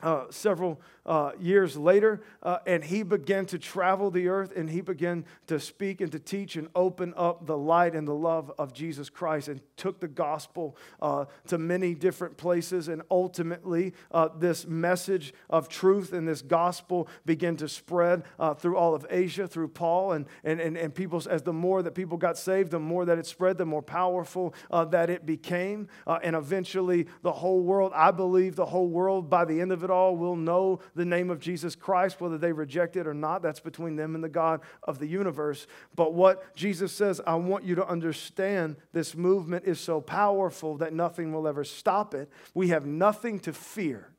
uh, 0.00 0.26
several 0.30 0.80
uh, 1.04 1.32
years 1.40 1.76
later, 1.76 2.20
uh, 2.42 2.58
and 2.66 2.84
he 2.84 3.02
began 3.02 3.46
to 3.46 3.58
travel 3.58 4.10
the 4.10 4.28
earth 4.28 4.52
and 4.54 4.68
he 4.68 4.80
began 4.80 5.24
to 5.46 5.58
speak 5.58 6.00
and 6.00 6.12
to 6.12 6.18
teach 6.18 6.54
and 6.54 6.68
open 6.74 7.14
up 7.16 7.46
the 7.46 7.56
light 7.56 7.94
and 7.94 8.06
the 8.06 8.14
love 8.14 8.52
of 8.58 8.72
Jesus 8.72 9.08
Christ 9.08 9.48
and 9.48 9.60
took 9.76 10.00
the 10.00 10.06
gospel 10.06 10.76
uh, 11.00 11.24
to 11.46 11.58
many 11.58 11.94
different 11.94 12.36
places. 12.36 12.88
And 12.88 13.02
ultimately, 13.10 13.94
uh, 14.12 14.28
this 14.38 14.66
message 14.66 15.32
of 15.48 15.68
truth 15.68 16.12
and 16.12 16.28
this 16.28 16.42
gospel 16.42 17.08
began 17.24 17.56
to 17.56 17.68
spread 17.68 18.24
uh, 18.38 18.54
through 18.54 18.76
all 18.76 18.94
of 18.94 19.06
Asia, 19.08 19.48
through 19.48 19.68
Paul. 19.68 20.12
And, 20.12 20.26
and, 20.44 20.60
and, 20.60 20.76
and 20.76 20.94
people, 20.94 21.22
as 21.28 21.42
the 21.42 21.52
more 21.52 21.82
that 21.82 21.94
people 21.94 22.18
got 22.18 22.36
saved, 22.36 22.70
the 22.70 22.78
more 22.78 23.06
that 23.06 23.18
it 23.18 23.26
spread, 23.26 23.56
the 23.58 23.66
more 23.66 23.82
powerful 23.82 24.54
that 24.70 25.10
it 25.10 25.26
became. 25.26 25.88
and 26.06 26.36
eventually, 26.36 27.06
the 27.22 27.32
whole 27.32 27.62
world, 27.62 27.92
I 27.94 28.10
believe 28.10 28.54
the 28.54 28.66
whole 28.66 28.88
world, 28.88 29.30
by 29.30 29.44
the 29.44 29.60
end 29.60 29.72
of 29.72 29.82
it 29.82 29.87
all, 29.90 30.16
will 30.16 30.36
know 30.36 30.80
the 30.94 31.04
name 31.04 31.30
of 31.30 31.40
Jesus 31.40 31.74
Christ, 31.74 32.20
whether 32.20 32.38
they 32.38 32.52
reject 32.52 32.96
it 32.96 33.06
or 33.06 33.14
not. 33.14 33.42
That's 33.42 33.60
between 33.60 33.96
them 33.96 34.14
and 34.14 34.22
the 34.22 34.28
God 34.28 34.60
of 34.82 34.98
the 34.98 35.06
universe. 35.06 35.66
But 35.94 36.14
what 36.14 36.54
Jesus 36.54 36.92
says, 36.92 37.20
I 37.26 37.34
want 37.36 37.64
you 37.64 37.74
to 37.76 37.86
understand 37.86 38.76
this 38.92 39.14
movement 39.14 39.64
is 39.64 39.80
so 39.80 40.00
powerful 40.00 40.76
that 40.78 40.92
nothing 40.92 41.32
will 41.32 41.46
ever 41.46 41.64
stop 41.64 42.14
it. 42.14 42.30
We 42.54 42.68
have 42.68 42.86
nothing 42.86 43.40
to 43.40 43.52
fear. 43.52 44.10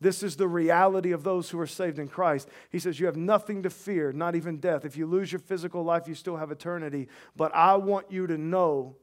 This 0.00 0.22
is 0.22 0.36
the 0.36 0.46
reality 0.46 1.10
of 1.10 1.24
those 1.24 1.50
who 1.50 1.58
are 1.58 1.66
saved 1.66 1.98
in 1.98 2.06
Christ. 2.06 2.48
He 2.70 2.78
says, 2.78 3.00
You 3.00 3.06
have 3.06 3.16
nothing 3.16 3.64
to 3.64 3.70
fear, 3.70 4.12
not 4.12 4.36
even 4.36 4.58
death. 4.58 4.84
If 4.84 4.96
you 4.96 5.06
lose 5.06 5.32
your 5.32 5.40
physical 5.40 5.82
life, 5.82 6.06
you 6.06 6.14
still 6.14 6.36
have 6.36 6.52
eternity. 6.52 7.08
But 7.34 7.52
I 7.54 7.74
want 7.76 8.12
you 8.12 8.26
to 8.28 8.38
know 8.38 8.96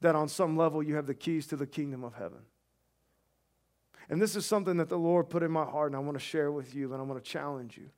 that 0.00 0.16
on 0.16 0.28
some 0.28 0.56
level 0.56 0.82
you 0.82 0.96
have 0.96 1.06
the 1.06 1.14
keys 1.14 1.46
to 1.48 1.56
the 1.56 1.66
kingdom 1.66 2.02
of 2.02 2.14
heaven. 2.14 2.40
And 4.08 4.20
this 4.22 4.36
is 4.36 4.46
something 4.46 4.76
that 4.76 4.88
the 4.88 4.98
Lord 4.98 5.28
put 5.28 5.42
in 5.42 5.50
my 5.50 5.64
heart, 5.64 5.92
and 5.92 5.96
I 5.96 5.98
want 6.00 6.16
to 6.16 6.24
share 6.24 6.52
with 6.52 6.74
you, 6.74 6.92
and 6.92 7.00
I 7.00 7.04
want 7.04 7.22
to 7.22 7.30
challenge 7.30 7.76
you. 7.76 7.90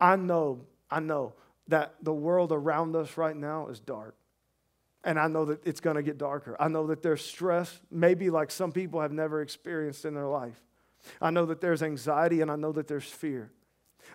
I 0.00 0.16
know, 0.16 0.60
I 0.90 1.00
know 1.00 1.34
that 1.68 1.94
the 2.02 2.12
world 2.12 2.50
around 2.50 2.96
us 2.96 3.16
right 3.16 3.36
now 3.36 3.68
is 3.68 3.78
dark. 3.78 4.16
And 5.04 5.18
I 5.18 5.26
know 5.26 5.44
that 5.46 5.66
it's 5.66 5.80
going 5.80 5.96
to 5.96 6.02
get 6.02 6.18
darker. 6.18 6.56
I 6.60 6.68
know 6.68 6.86
that 6.88 7.02
there's 7.02 7.24
stress, 7.24 7.80
maybe 7.90 8.30
like 8.30 8.50
some 8.50 8.70
people 8.70 9.00
have 9.00 9.12
never 9.12 9.42
experienced 9.42 10.04
in 10.04 10.14
their 10.14 10.26
life. 10.26 10.60
I 11.20 11.30
know 11.30 11.46
that 11.46 11.60
there's 11.60 11.82
anxiety, 11.82 12.40
and 12.40 12.50
I 12.50 12.56
know 12.56 12.72
that 12.72 12.86
there's 12.86 13.04
fear. 13.04 13.50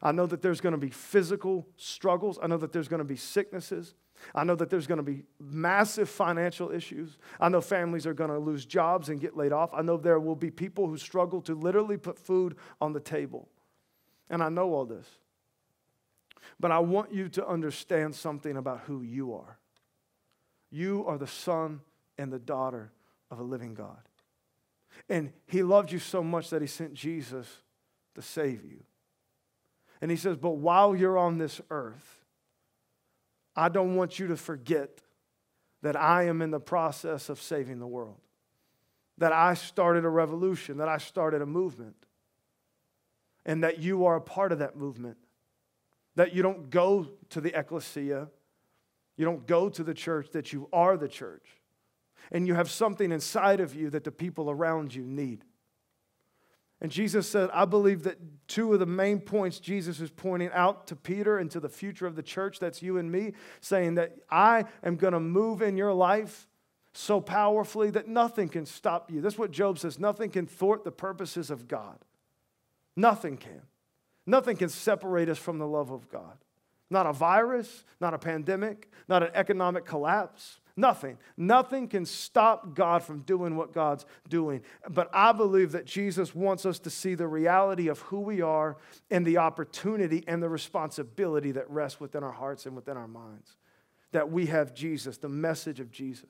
I 0.01 0.11
know 0.11 0.25
that 0.25 0.41
there's 0.41 0.61
going 0.61 0.73
to 0.73 0.77
be 0.77 0.89
physical 0.89 1.67
struggles. 1.75 2.39
I 2.41 2.47
know 2.47 2.57
that 2.57 2.71
there's 2.71 2.87
going 2.87 2.99
to 2.99 3.05
be 3.05 3.15
sicknesses. 3.17 3.95
I 4.33 4.43
know 4.43 4.55
that 4.55 4.69
there's 4.69 4.87
going 4.87 4.97
to 4.97 5.03
be 5.03 5.23
massive 5.39 6.09
financial 6.09 6.71
issues. 6.71 7.17
I 7.39 7.49
know 7.49 7.61
families 7.61 8.05
are 8.05 8.13
going 8.13 8.29
to 8.29 8.39
lose 8.39 8.65
jobs 8.65 9.09
and 9.09 9.19
get 9.19 9.37
laid 9.37 9.51
off. 9.51 9.69
I 9.73 9.81
know 9.81 9.97
there 9.97 10.19
will 10.19 10.35
be 10.35 10.51
people 10.51 10.87
who 10.87 10.97
struggle 10.97 11.41
to 11.43 11.55
literally 11.55 11.97
put 11.97 12.17
food 12.17 12.55
on 12.81 12.93
the 12.93 12.99
table. 12.99 13.47
And 14.29 14.43
I 14.43 14.49
know 14.49 14.73
all 14.73 14.85
this. 14.85 15.07
But 16.59 16.71
I 16.71 16.79
want 16.79 17.13
you 17.13 17.29
to 17.29 17.47
understand 17.47 18.15
something 18.15 18.57
about 18.57 18.81
who 18.81 19.01
you 19.01 19.33
are. 19.33 19.57
You 20.69 21.05
are 21.07 21.17
the 21.17 21.27
son 21.27 21.81
and 22.17 22.31
the 22.31 22.39
daughter 22.39 22.91
of 23.29 23.39
a 23.39 23.43
living 23.43 23.73
God. 23.73 23.97
And 25.09 25.31
He 25.45 25.63
loved 25.63 25.91
you 25.91 25.99
so 25.99 26.23
much 26.23 26.49
that 26.49 26.61
He 26.61 26.67
sent 26.67 26.93
Jesus 26.93 27.47
to 28.15 28.21
save 28.21 28.65
you. 28.65 28.83
And 30.01 30.11
He 30.11 30.17
says, 30.17 30.37
But 30.37 30.57
while 30.57 30.95
you're 30.95 31.17
on 31.17 31.37
this 31.37 31.61
earth, 31.69 32.16
I 33.57 33.69
don't 33.69 33.95
want 33.95 34.19
you 34.19 34.27
to 34.27 34.37
forget 34.37 35.01
that 35.81 35.95
I 35.95 36.27
am 36.27 36.43
in 36.43 36.51
the 36.51 36.59
process 36.59 37.29
of 37.29 37.41
saving 37.41 37.79
the 37.79 37.87
world, 37.87 38.19
that 39.17 39.33
I 39.33 39.55
started 39.55 40.05
a 40.05 40.09
revolution, 40.09 40.77
that 40.77 40.87
I 40.87 40.99
started 40.99 41.41
a 41.41 41.45
movement, 41.45 41.95
and 43.45 43.63
that 43.63 43.79
you 43.79 44.05
are 44.05 44.15
a 44.15 44.21
part 44.21 44.51
of 44.51 44.59
that 44.59 44.75
movement. 44.75 45.17
That 46.15 46.33
you 46.33 46.43
don't 46.43 46.69
go 46.69 47.07
to 47.29 47.41
the 47.41 47.57
ecclesia, 47.57 48.29
you 49.17 49.25
don't 49.25 49.45
go 49.47 49.69
to 49.69 49.83
the 49.83 49.93
church, 49.93 50.29
that 50.31 50.53
you 50.53 50.69
are 50.71 50.97
the 50.97 51.07
church. 51.07 51.45
And 52.31 52.45
you 52.45 52.53
have 52.55 52.69
something 52.69 53.11
inside 53.11 53.59
of 53.59 53.73
you 53.73 53.89
that 53.91 54.03
the 54.03 54.11
people 54.11 54.51
around 54.51 54.93
you 54.93 55.03
need. 55.03 55.45
And 56.79 56.91
Jesus 56.91 57.27
said, 57.27 57.49
I 57.53 57.65
believe 57.65 58.03
that 58.03 58.17
two 58.47 58.71
of 58.73 58.79
the 58.79 58.85
main 58.85 59.19
points 59.19 59.59
Jesus 59.59 59.99
is 59.99 60.11
pointing 60.11 60.51
out 60.53 60.87
to 60.87 60.95
Peter 60.95 61.39
and 61.39 61.49
to 61.51 61.59
the 61.59 61.69
future 61.69 62.05
of 62.05 62.15
the 62.15 62.21
church, 62.21 62.59
that's 62.59 62.83
you 62.83 62.97
and 62.97 63.11
me, 63.11 63.33
saying 63.61 63.95
that 63.95 64.17
I 64.29 64.65
am 64.83 64.95
going 64.95 65.13
to 65.13 65.19
move 65.19 65.61
in 65.61 65.75
your 65.75 65.93
life 65.93 66.47
so 66.93 67.19
powerfully 67.19 67.89
that 67.91 68.07
nothing 68.07 68.49
can 68.49 68.65
stop 68.65 69.11
you. 69.11 69.21
That's 69.21 69.37
what 69.37 69.51
Job 69.51 69.79
says 69.79 69.99
nothing 69.99 70.29
can 70.29 70.45
thwart 70.45 70.83
the 70.83 70.91
purposes 70.91 71.49
of 71.49 71.67
God. 71.67 71.97
Nothing 72.95 73.37
can. 73.37 73.61
Nothing 74.25 74.57
can 74.57 74.69
separate 74.69 75.29
us 75.29 75.37
from 75.37 75.57
the 75.57 75.67
love 75.67 75.91
of 75.91 76.09
God. 76.09 76.37
Not 76.89 77.05
a 77.05 77.13
virus, 77.13 77.83
not 77.99 78.13
a 78.13 78.17
pandemic, 78.17 78.91
not 79.07 79.23
an 79.23 79.29
economic 79.33 79.85
collapse, 79.85 80.59
Nothing. 80.79 81.17
Nothing 81.35 81.87
can 81.87 82.05
stop 82.05 82.75
God 82.75 83.01
from 83.01 83.21
doing 83.21 83.55
what 83.57 83.73
God's 83.73 84.05
doing. 84.29 84.61
But 84.87 85.09
I 85.11 85.31
believe 85.31 85.71
that 85.71 85.85
Jesus 85.85 86.35
wants 86.35 86.67
us 86.67 86.77
to 86.79 86.91
see 86.91 87.15
the 87.15 87.27
reality 87.27 87.87
of 87.87 87.99
who 88.01 88.19
we 88.19 88.41
are 88.41 88.77
and 89.09 89.25
the 89.25 89.39
opportunity 89.39 90.23
and 90.27 90.41
the 90.41 90.49
responsibility 90.49 91.51
that 91.53 91.67
rests 91.71 91.99
within 91.99 92.23
our 92.23 92.31
hearts 92.31 92.67
and 92.67 92.75
within 92.75 92.95
our 92.95 93.07
minds. 93.07 93.57
That 94.11 94.31
we 94.31 94.45
have 94.45 94.75
Jesus, 94.75 95.17
the 95.17 95.27
message 95.27 95.79
of 95.79 95.91
Jesus. 95.91 96.29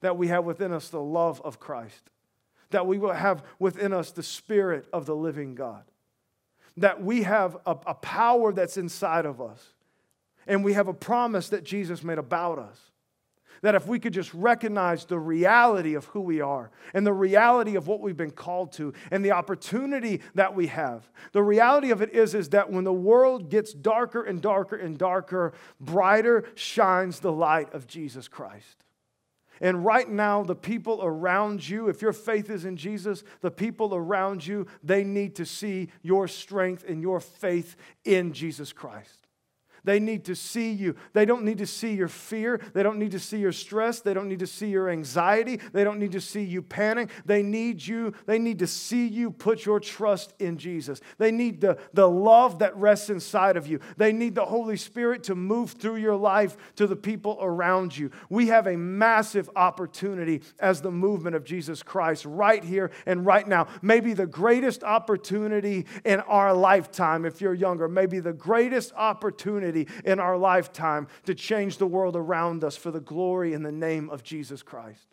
That 0.00 0.18
we 0.18 0.26
have 0.26 0.44
within 0.44 0.72
us 0.72 0.88
the 0.88 1.00
love 1.00 1.40
of 1.42 1.60
Christ. 1.60 2.10
That 2.70 2.88
we 2.88 2.98
will 2.98 3.12
have 3.12 3.44
within 3.60 3.92
us 3.92 4.10
the 4.10 4.24
spirit 4.24 4.88
of 4.92 5.06
the 5.06 5.14
living 5.14 5.54
God. 5.54 5.84
That 6.76 7.04
we 7.04 7.22
have 7.22 7.56
a, 7.64 7.76
a 7.86 7.94
power 7.94 8.52
that's 8.52 8.76
inside 8.76 9.26
of 9.26 9.40
us. 9.40 9.64
And 10.48 10.64
we 10.64 10.72
have 10.72 10.88
a 10.88 10.94
promise 10.94 11.50
that 11.50 11.62
Jesus 11.62 12.02
made 12.02 12.18
about 12.18 12.58
us 12.58 12.89
that 13.62 13.74
if 13.74 13.86
we 13.86 13.98
could 13.98 14.12
just 14.12 14.32
recognize 14.34 15.04
the 15.04 15.18
reality 15.18 15.94
of 15.94 16.06
who 16.06 16.20
we 16.20 16.40
are 16.40 16.70
and 16.94 17.06
the 17.06 17.12
reality 17.12 17.76
of 17.76 17.86
what 17.86 18.00
we've 18.00 18.16
been 18.16 18.30
called 18.30 18.72
to 18.72 18.92
and 19.10 19.24
the 19.24 19.32
opportunity 19.32 20.20
that 20.34 20.54
we 20.54 20.68
have, 20.68 21.10
the 21.32 21.42
reality 21.42 21.90
of 21.90 22.02
it 22.02 22.14
is, 22.14 22.34
is 22.34 22.50
that 22.50 22.70
when 22.70 22.84
the 22.84 22.92
world 22.92 23.50
gets 23.50 23.72
darker 23.72 24.22
and 24.22 24.40
darker 24.40 24.76
and 24.76 24.98
darker, 24.98 25.52
brighter 25.80 26.44
shines 26.54 27.20
the 27.20 27.32
light 27.32 27.72
of 27.74 27.86
Jesus 27.86 28.28
Christ. 28.28 28.84
And 29.60 29.84
right 29.84 30.08
now, 30.08 30.42
the 30.42 30.54
people 30.54 31.00
around 31.02 31.68
you, 31.68 31.88
if 31.88 32.00
your 32.00 32.14
faith 32.14 32.48
is 32.48 32.64
in 32.64 32.76
Jesus, 32.76 33.22
the 33.42 33.50
people 33.50 33.94
around 33.94 34.46
you, 34.46 34.66
they 34.82 35.04
need 35.04 35.36
to 35.36 35.44
see 35.44 35.90
your 36.00 36.28
strength 36.28 36.84
and 36.88 37.02
your 37.02 37.20
faith 37.20 37.76
in 38.04 38.32
Jesus 38.32 38.72
Christ. 38.72 39.19
They 39.84 40.00
need 40.00 40.24
to 40.26 40.34
see 40.34 40.72
you. 40.72 40.94
They 41.12 41.24
don't 41.24 41.44
need 41.44 41.58
to 41.58 41.66
see 41.66 41.94
your 41.94 42.08
fear. 42.08 42.60
They 42.74 42.82
don't 42.82 42.98
need 42.98 43.12
to 43.12 43.18
see 43.18 43.38
your 43.38 43.52
stress. 43.52 44.00
They 44.00 44.14
don't 44.14 44.28
need 44.28 44.40
to 44.40 44.46
see 44.46 44.68
your 44.68 44.90
anxiety. 44.90 45.60
They 45.72 45.84
don't 45.84 45.98
need 45.98 46.12
to 46.12 46.20
see 46.20 46.42
you 46.42 46.62
panic. 46.62 47.10
They 47.24 47.42
need 47.42 47.86
you. 47.86 48.12
They 48.26 48.38
need 48.38 48.58
to 48.60 48.66
see 48.66 49.06
you 49.06 49.30
put 49.30 49.64
your 49.64 49.80
trust 49.80 50.34
in 50.38 50.58
Jesus. 50.58 51.00
They 51.18 51.30
need 51.30 51.60
the, 51.60 51.78
the 51.92 52.08
love 52.08 52.58
that 52.58 52.76
rests 52.76 53.10
inside 53.10 53.56
of 53.56 53.66
you. 53.66 53.80
They 53.96 54.12
need 54.12 54.34
the 54.34 54.44
Holy 54.44 54.76
Spirit 54.76 55.24
to 55.24 55.34
move 55.34 55.72
through 55.72 55.96
your 55.96 56.16
life 56.16 56.56
to 56.76 56.86
the 56.86 56.96
people 56.96 57.38
around 57.40 57.96
you. 57.96 58.10
We 58.28 58.48
have 58.48 58.66
a 58.66 58.76
massive 58.76 59.48
opportunity 59.56 60.42
as 60.58 60.80
the 60.80 60.90
movement 60.90 61.36
of 61.36 61.44
Jesus 61.44 61.82
Christ 61.82 62.24
right 62.24 62.62
here 62.62 62.90
and 63.06 63.24
right 63.24 63.46
now. 63.46 63.68
Maybe 63.82 64.12
the 64.12 64.26
greatest 64.26 64.84
opportunity 64.84 65.86
in 66.04 66.20
our 66.20 66.52
lifetime, 66.52 67.24
if 67.24 67.40
you're 67.40 67.54
younger, 67.54 67.88
maybe 67.88 68.20
the 68.20 68.32
greatest 68.32 68.92
opportunity 68.96 69.69
in 70.04 70.20
our 70.20 70.36
lifetime 70.36 71.08
to 71.26 71.34
change 71.34 71.78
the 71.78 71.86
world 71.86 72.16
around 72.16 72.64
us 72.64 72.76
for 72.76 72.90
the 72.90 73.00
glory 73.00 73.52
in 73.52 73.62
the 73.62 73.72
name 73.72 74.10
of 74.10 74.22
Jesus 74.22 74.62
Christ. 74.62 75.06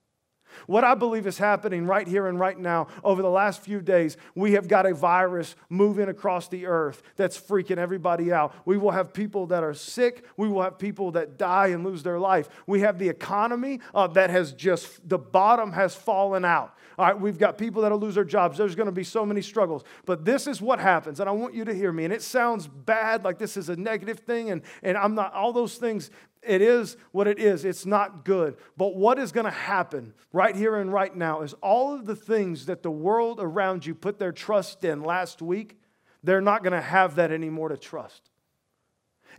What 0.66 0.84
I 0.84 0.96
believe 0.96 1.28
is 1.28 1.38
happening 1.38 1.86
right 1.86 2.08
here 2.08 2.28
and 2.28 2.40
right 2.40 2.58
now 2.58 2.88
over 3.04 3.22
the 3.22 3.30
last 3.30 3.62
few 3.62 3.82
days, 3.82 4.18
we 4.34 4.54
have 4.54 4.68
got 4.68 4.86
a 4.86 4.94
virus 4.94 5.56
moving 5.70 6.10
across 6.10 6.48
the 6.48 6.66
earth 6.66 7.04
that's 7.16 7.40
freaking 7.40 7.78
everybody 7.78 8.32
out. 8.32 8.54
We 8.66 8.78
will 8.78 8.92
have 8.92 9.14
people 9.14 9.48
that 9.48 9.64
are 9.64 9.74
sick. 9.74 10.26
We 10.36 10.48
will 10.48 10.64
have 10.64 10.80
people 10.80 11.12
that 11.12 11.38
die 11.38 11.68
and 11.68 11.84
lose 11.84 12.04
their 12.04 12.20
life. 12.20 12.50
We 12.66 12.82
have 12.82 12.98
the 12.98 13.10
economy 13.10 13.82
uh, 13.94 14.08
that 14.08 14.30
has 14.30 14.52
just, 14.54 15.08
the 15.08 15.20
bottom 15.20 15.74
has 15.74 15.94
fallen 15.94 16.44
out. 16.44 16.74
All 16.98 17.06
right, 17.06 17.20
we've 17.20 17.38
got 17.38 17.60
people 17.60 17.84
that'll 17.84 18.00
lose 18.00 18.16
their 18.16 18.24
jobs. 18.24 18.58
There's 18.58 18.74
going 18.74 18.88
to 18.88 18.92
be 18.92 19.04
so 19.04 19.24
many 19.24 19.42
struggles. 19.42 19.84
But 20.06 20.26
this 20.26 20.48
is 20.48 20.62
what 20.62 20.80
happens, 20.80 21.20
and 21.20 21.30
I 21.30 21.32
want 21.32 21.54
you 21.54 21.64
to 21.66 21.74
hear 21.74 21.92
me. 21.92 22.06
And 22.06 22.14
it 22.14 22.24
sounds 22.24 22.68
bad, 22.68 23.24
like 23.24 23.38
this 23.38 23.56
is 23.56 23.70
a 23.70 23.76
negative 23.76 24.20
thing, 24.20 24.50
and, 24.50 24.64
and 24.82 24.98
I'm 24.98 25.14
not, 25.14 25.34
all 25.34 25.54
those 25.54 25.76
things, 25.76 26.10
it 26.42 26.62
is 26.62 26.98
what 27.12 27.28
it 27.28 27.38
is. 27.38 27.66
It's 27.66 27.86
not 27.86 28.26
good. 28.26 28.58
But 28.78 28.96
what 28.96 29.20
is 29.20 29.32
going 29.32 29.46
to 29.46 29.52
happen 29.52 30.14
right 30.34 30.56
here 30.56 30.78
and 30.78 30.92
right 30.92 31.16
now 31.16 31.42
is 31.42 31.54
all 31.62 31.94
of 31.94 32.06
the 32.06 32.16
things 32.16 32.66
that 32.66 32.82
the 32.82 32.92
world 32.92 33.40
around 33.40 33.86
you 33.86 33.94
put 33.94 34.18
their 34.18 34.32
trust 34.32 34.84
in 34.84 35.04
last 35.04 35.42
week, 35.42 35.80
they're 36.24 36.42
not 36.42 36.64
going 36.64 36.74
to 36.74 36.82
have 36.82 37.16
that 37.16 37.32
anymore 37.32 37.70
to 37.70 37.78
trust. 37.78 38.32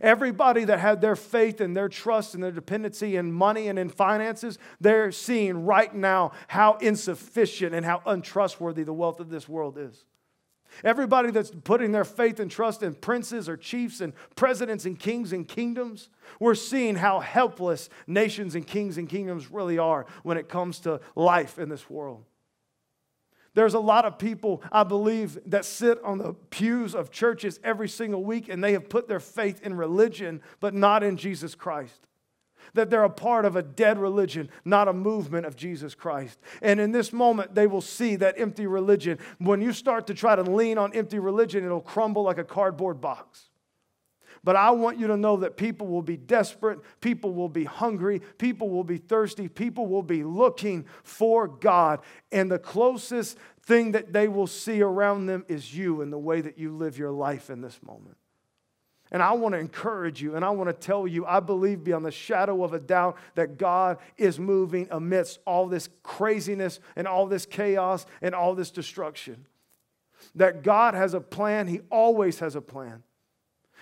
Everybody 0.01 0.63
that 0.65 0.79
had 0.79 1.01
their 1.01 1.15
faith 1.15 1.59
and 1.61 1.75
their 1.75 1.89
trust 1.89 2.33
and 2.33 2.43
their 2.43 2.51
dependency 2.51 3.15
in 3.15 3.31
money 3.31 3.67
and 3.67 3.77
in 3.77 3.89
finances, 3.89 4.57
they're 4.79 5.11
seeing 5.11 5.65
right 5.65 5.93
now 5.93 6.31
how 6.47 6.73
insufficient 6.75 7.75
and 7.75 7.85
how 7.85 8.01
untrustworthy 8.05 8.83
the 8.83 8.93
wealth 8.93 9.19
of 9.19 9.29
this 9.29 9.49
world 9.49 9.77
is. 9.77 10.05
Everybody 10.83 11.31
that's 11.31 11.51
putting 11.63 11.91
their 11.91 12.05
faith 12.05 12.39
and 12.39 12.49
trust 12.49 12.83
in 12.83 12.93
princes 12.93 13.49
or 13.49 13.57
chiefs 13.57 14.01
and 14.01 14.13
presidents 14.35 14.85
and 14.85 14.97
kings 14.97 15.33
and 15.33 15.47
kingdoms, 15.47 16.09
we're 16.39 16.55
seeing 16.55 16.95
how 16.95 17.19
helpless 17.19 17.89
nations 18.07 18.55
and 18.55 18.65
kings 18.65 18.97
and 18.97 19.09
kingdoms 19.09 19.51
really 19.51 19.77
are 19.77 20.05
when 20.23 20.37
it 20.37 20.47
comes 20.47 20.79
to 20.81 21.01
life 21.15 21.59
in 21.59 21.69
this 21.69 21.89
world. 21.89 22.23
There's 23.59 23.73
a 23.73 23.79
lot 23.79 24.05
of 24.05 24.17
people, 24.17 24.63
I 24.71 24.85
believe, 24.85 25.37
that 25.47 25.65
sit 25.65 26.01
on 26.01 26.17
the 26.17 26.33
pews 26.49 26.95
of 26.95 27.11
churches 27.11 27.59
every 27.61 27.89
single 27.89 28.23
week 28.23 28.47
and 28.47 28.63
they 28.63 28.71
have 28.71 28.87
put 28.87 29.09
their 29.09 29.19
faith 29.19 29.61
in 29.61 29.73
religion, 29.73 30.41
but 30.61 30.73
not 30.73 31.03
in 31.03 31.17
Jesus 31.17 31.55
Christ. 31.55 32.07
That 32.73 32.89
they're 32.89 33.03
a 33.03 33.09
part 33.09 33.43
of 33.43 33.57
a 33.57 33.61
dead 33.61 33.99
religion, 33.99 34.49
not 34.63 34.87
a 34.87 34.93
movement 34.93 35.45
of 35.45 35.57
Jesus 35.57 35.93
Christ. 35.93 36.39
And 36.61 36.79
in 36.79 36.93
this 36.93 37.11
moment, 37.11 37.53
they 37.53 37.67
will 37.67 37.81
see 37.81 38.15
that 38.15 38.39
empty 38.39 38.65
religion. 38.65 39.19
When 39.39 39.61
you 39.61 39.73
start 39.73 40.07
to 40.07 40.13
try 40.13 40.37
to 40.37 40.41
lean 40.41 40.77
on 40.77 40.93
empty 40.93 41.19
religion, 41.19 41.65
it'll 41.65 41.81
crumble 41.81 42.23
like 42.23 42.37
a 42.37 42.45
cardboard 42.45 43.01
box. 43.01 43.48
But 44.43 44.55
I 44.55 44.71
want 44.71 44.97
you 44.99 45.07
to 45.07 45.17
know 45.17 45.37
that 45.37 45.57
people 45.57 45.87
will 45.87 46.01
be 46.01 46.17
desperate, 46.17 46.79
people 47.01 47.33
will 47.33 47.49
be 47.49 47.65
hungry, 47.65 48.21
people 48.37 48.69
will 48.69 48.83
be 48.83 48.97
thirsty, 48.97 49.47
people 49.47 49.87
will 49.87 50.03
be 50.03 50.23
looking 50.23 50.85
for 51.03 51.47
God. 51.47 51.99
And 52.31 52.51
the 52.51 52.59
closest 52.59 53.37
thing 53.63 53.91
that 53.91 54.13
they 54.13 54.27
will 54.27 54.47
see 54.47 54.81
around 54.81 55.25
them 55.25 55.45
is 55.47 55.75
you 55.75 56.01
and 56.01 56.11
the 56.11 56.17
way 56.17 56.41
that 56.41 56.57
you 56.57 56.75
live 56.75 56.97
your 56.97 57.11
life 57.11 57.49
in 57.49 57.61
this 57.61 57.79
moment. 57.83 58.17
And 59.11 59.23
I 59.23 59.33
want 59.33 59.53
to 59.53 59.59
encourage 59.59 60.21
you 60.21 60.35
and 60.35 60.45
I 60.45 60.51
want 60.51 60.69
to 60.69 60.73
tell 60.73 61.07
you, 61.07 61.25
I 61.25 61.39
believe 61.39 61.83
beyond 61.83 62.05
the 62.05 62.11
shadow 62.11 62.63
of 62.63 62.73
a 62.73 62.79
doubt 62.79 63.17
that 63.35 63.57
God 63.57 63.97
is 64.17 64.39
moving 64.39 64.87
amidst 64.91 65.39
all 65.45 65.67
this 65.67 65.89
craziness 66.03 66.79
and 66.95 67.07
all 67.07 67.25
this 67.25 67.45
chaos 67.45 68.05
and 68.21 68.35
all 68.35 68.53
this 68.53 68.71
destruction. 68.71 69.47
That 70.35 70.63
God 70.63 70.93
has 70.93 71.13
a 71.13 71.21
plan, 71.21 71.67
He 71.67 71.81
always 71.89 72.39
has 72.39 72.55
a 72.55 72.61
plan. 72.61 73.03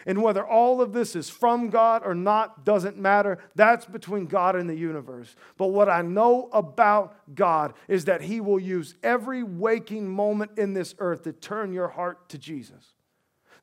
And 0.06 0.22
whether 0.22 0.46
all 0.46 0.82
of 0.82 0.94
this 0.94 1.16
is 1.16 1.30
from 1.30 1.70
God 1.70 2.02
or 2.06 2.16
not 2.16 2.64
doesn't 2.64 2.98
matter. 2.98 3.40
That's 3.56 3.86
between 3.86 4.26
God 4.26 4.56
and 4.56 4.70
the 4.70 4.76
universe. 4.76 5.36
But 5.58 5.68
what 5.68 5.90
I 5.90 6.02
know 6.02 6.50
about 6.54 7.16
God 7.36 7.74
is 7.88 8.06
that 8.06 8.22
He 8.22 8.40
will 8.40 8.60
use 8.60 8.96
every 9.04 9.44
waking 9.44 10.10
moment 10.10 10.52
in 10.58 10.74
this 10.74 10.96
earth 11.00 11.24
to 11.24 11.34
turn 11.34 11.74
your 11.74 11.90
heart 11.90 12.30
to 12.30 12.38
Jesus. 12.38 12.94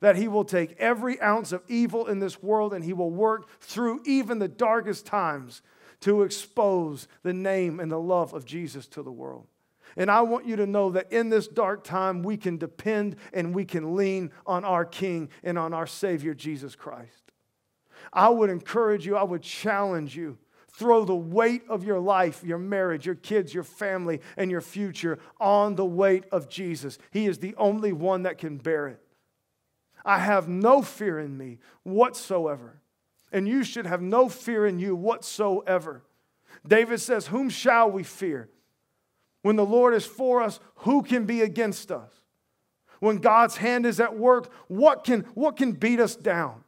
That 0.01 0.17
He 0.17 0.27
will 0.27 0.45
take 0.45 0.75
every 0.77 1.19
ounce 1.21 1.51
of 1.51 1.63
evil 1.67 2.05
in 2.05 2.19
this 2.19 2.43
world 2.43 2.73
and 2.73 2.83
He 2.83 2.93
will 2.93 3.11
work 3.11 3.49
through 3.61 4.01
even 4.05 4.39
the 4.39 4.47
darkest 4.47 5.05
times 5.05 5.61
to 6.01 6.23
expose 6.23 7.07
the 7.23 7.33
name 7.33 7.79
and 7.79 7.91
the 7.91 7.99
love 7.99 8.33
of 8.33 8.45
Jesus 8.45 8.87
to 8.87 9.01
the 9.01 9.11
world. 9.11 9.47
And 9.97 10.11
I 10.11 10.21
want 10.21 10.45
you 10.45 10.57
to 10.57 10.65
know 10.65 10.91
that 10.91 11.11
in 11.11 11.29
this 11.29 11.47
dark 11.47 11.83
time, 11.83 12.21
we 12.21 12.35
can 12.37 12.57
depend 12.57 13.15
and 13.33 13.55
we 13.55 13.63
can 13.63 13.95
lean 13.95 14.31
on 14.45 14.65
our 14.65 14.83
King 14.83 15.29
and 15.43 15.57
on 15.57 15.73
our 15.73 15.87
Savior, 15.87 16.33
Jesus 16.33 16.75
Christ. 16.75 17.31
I 18.11 18.29
would 18.29 18.49
encourage 18.49 19.05
you, 19.05 19.15
I 19.15 19.23
would 19.23 19.41
challenge 19.41 20.15
you. 20.15 20.37
Throw 20.73 21.05
the 21.05 21.15
weight 21.15 21.63
of 21.69 21.85
your 21.85 21.99
life, 21.99 22.43
your 22.43 22.57
marriage, 22.57 23.05
your 23.05 23.15
kids, 23.15 23.53
your 23.53 23.63
family, 23.63 24.19
and 24.35 24.51
your 24.51 24.59
future 24.59 25.19
on 25.39 25.75
the 25.75 25.85
weight 25.85 26.25
of 26.33 26.49
Jesus. 26.49 26.97
He 27.11 27.27
is 27.27 27.39
the 27.39 27.55
only 27.55 27.93
one 27.93 28.23
that 28.23 28.37
can 28.37 28.57
bear 28.57 28.89
it. 28.89 29.01
I 30.03 30.19
have 30.19 30.49
no 30.49 30.81
fear 30.81 31.17
in 31.17 31.37
me 31.37 31.59
whatsoever. 31.83 32.81
And 33.31 33.47
you 33.47 33.63
should 33.63 33.85
have 33.85 34.01
no 34.01 34.27
fear 34.27 34.65
in 34.65 34.77
you 34.77 34.95
whatsoever. 34.97 36.03
David 36.67 36.99
says, 36.99 37.27
Whom 37.27 37.49
shall 37.49 37.89
we 37.89 38.03
fear? 38.03 38.49
When 39.45 39.57
the 39.57 39.63
Lord 39.63 39.93
is 39.93 40.07
for 40.07 40.41
us, 40.41 40.59
who 40.77 41.03
can 41.03 41.25
be 41.25 41.41
against 41.43 41.91
us? 41.91 42.09
When 42.99 43.17
God's 43.17 43.57
hand 43.57 43.85
is 43.85 43.99
at 43.99 44.17
work, 44.17 44.51
what 44.69 45.03
can, 45.03 45.21
what 45.35 45.55
can 45.55 45.73
beat 45.73 45.99
us 45.99 46.15
down? 46.15 46.63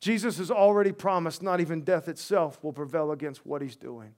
Jesus 0.00 0.38
has 0.38 0.50
already 0.50 0.90
promised 0.90 1.42
not 1.42 1.60
even 1.60 1.82
death 1.82 2.08
itself 2.08 2.64
will 2.64 2.72
prevail 2.72 3.12
against 3.12 3.44
what 3.44 3.60
he's 3.60 3.76
doing. 3.76 4.14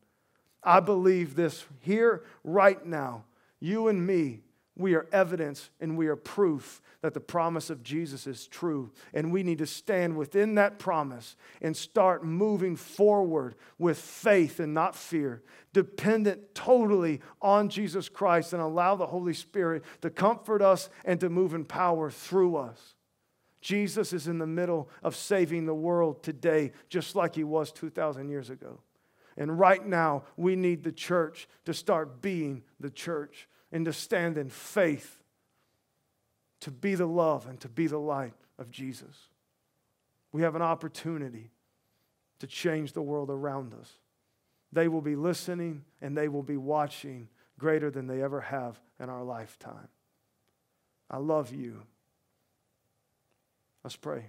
I 0.62 0.78
believe 0.78 1.34
this 1.34 1.64
here, 1.80 2.22
right 2.44 2.86
now. 2.86 3.24
You 3.58 3.88
and 3.88 4.06
me, 4.06 4.42
we 4.76 4.94
are 4.94 5.06
evidence 5.12 5.70
and 5.80 5.98
we 5.98 6.06
are 6.06 6.16
proof 6.16 6.80
that 7.02 7.12
the 7.12 7.20
promise 7.20 7.68
of 7.68 7.82
Jesus 7.82 8.26
is 8.26 8.46
true. 8.46 8.90
And 9.12 9.30
we 9.30 9.42
need 9.42 9.58
to 9.58 9.66
stand 9.66 10.16
within 10.16 10.54
that 10.54 10.78
promise 10.78 11.36
and 11.60 11.76
start 11.76 12.24
moving 12.24 12.76
forward 12.76 13.54
with 13.78 13.98
faith 13.98 14.60
and 14.60 14.72
not 14.72 14.96
fear, 14.96 15.42
dependent 15.74 16.54
totally 16.54 17.20
on 17.42 17.68
Jesus 17.68 18.08
Christ, 18.08 18.54
and 18.54 18.62
allow 18.62 18.96
the 18.96 19.06
Holy 19.06 19.34
Spirit 19.34 19.84
to 20.00 20.08
comfort 20.08 20.62
us 20.62 20.88
and 21.04 21.20
to 21.20 21.28
move 21.28 21.52
in 21.54 21.64
power 21.64 22.10
through 22.10 22.56
us. 22.56 22.94
Jesus 23.60 24.12
is 24.12 24.26
in 24.26 24.38
the 24.38 24.46
middle 24.46 24.88
of 25.02 25.14
saving 25.14 25.66
the 25.66 25.74
world 25.74 26.22
today, 26.22 26.72
just 26.88 27.14
like 27.14 27.34
he 27.34 27.44
was 27.44 27.70
2,000 27.72 28.28
years 28.28 28.48
ago. 28.48 28.80
And 29.36 29.58
right 29.58 29.84
now, 29.86 30.24
we 30.36 30.56
need 30.56 30.82
the 30.82 30.92
church 30.92 31.48
to 31.64 31.74
start 31.74 32.20
being 32.20 32.62
the 32.80 32.90
church 32.90 33.48
and 33.72 33.86
to 33.86 33.92
stand 33.92 34.36
in 34.36 34.50
faith 34.50 35.18
to 36.60 36.70
be 36.70 36.94
the 36.94 37.06
love 37.06 37.46
and 37.48 37.60
to 37.60 37.68
be 37.68 37.86
the 37.88 37.98
light 37.98 38.34
of 38.58 38.70
Jesus. 38.70 39.28
We 40.30 40.42
have 40.42 40.54
an 40.54 40.62
opportunity 40.62 41.50
to 42.38 42.46
change 42.46 42.92
the 42.92 43.02
world 43.02 43.30
around 43.30 43.74
us. 43.74 43.90
They 44.72 44.88
will 44.88 45.00
be 45.00 45.16
listening 45.16 45.84
and 46.00 46.16
they 46.16 46.28
will 46.28 46.42
be 46.42 46.56
watching 46.56 47.28
greater 47.58 47.90
than 47.90 48.06
they 48.06 48.22
ever 48.22 48.40
have 48.40 48.80
in 49.00 49.08
our 49.10 49.24
lifetime. 49.24 49.88
I 51.10 51.18
love 51.18 51.52
you. 51.52 51.82
Let's 53.84 53.96
pray. 53.96 54.26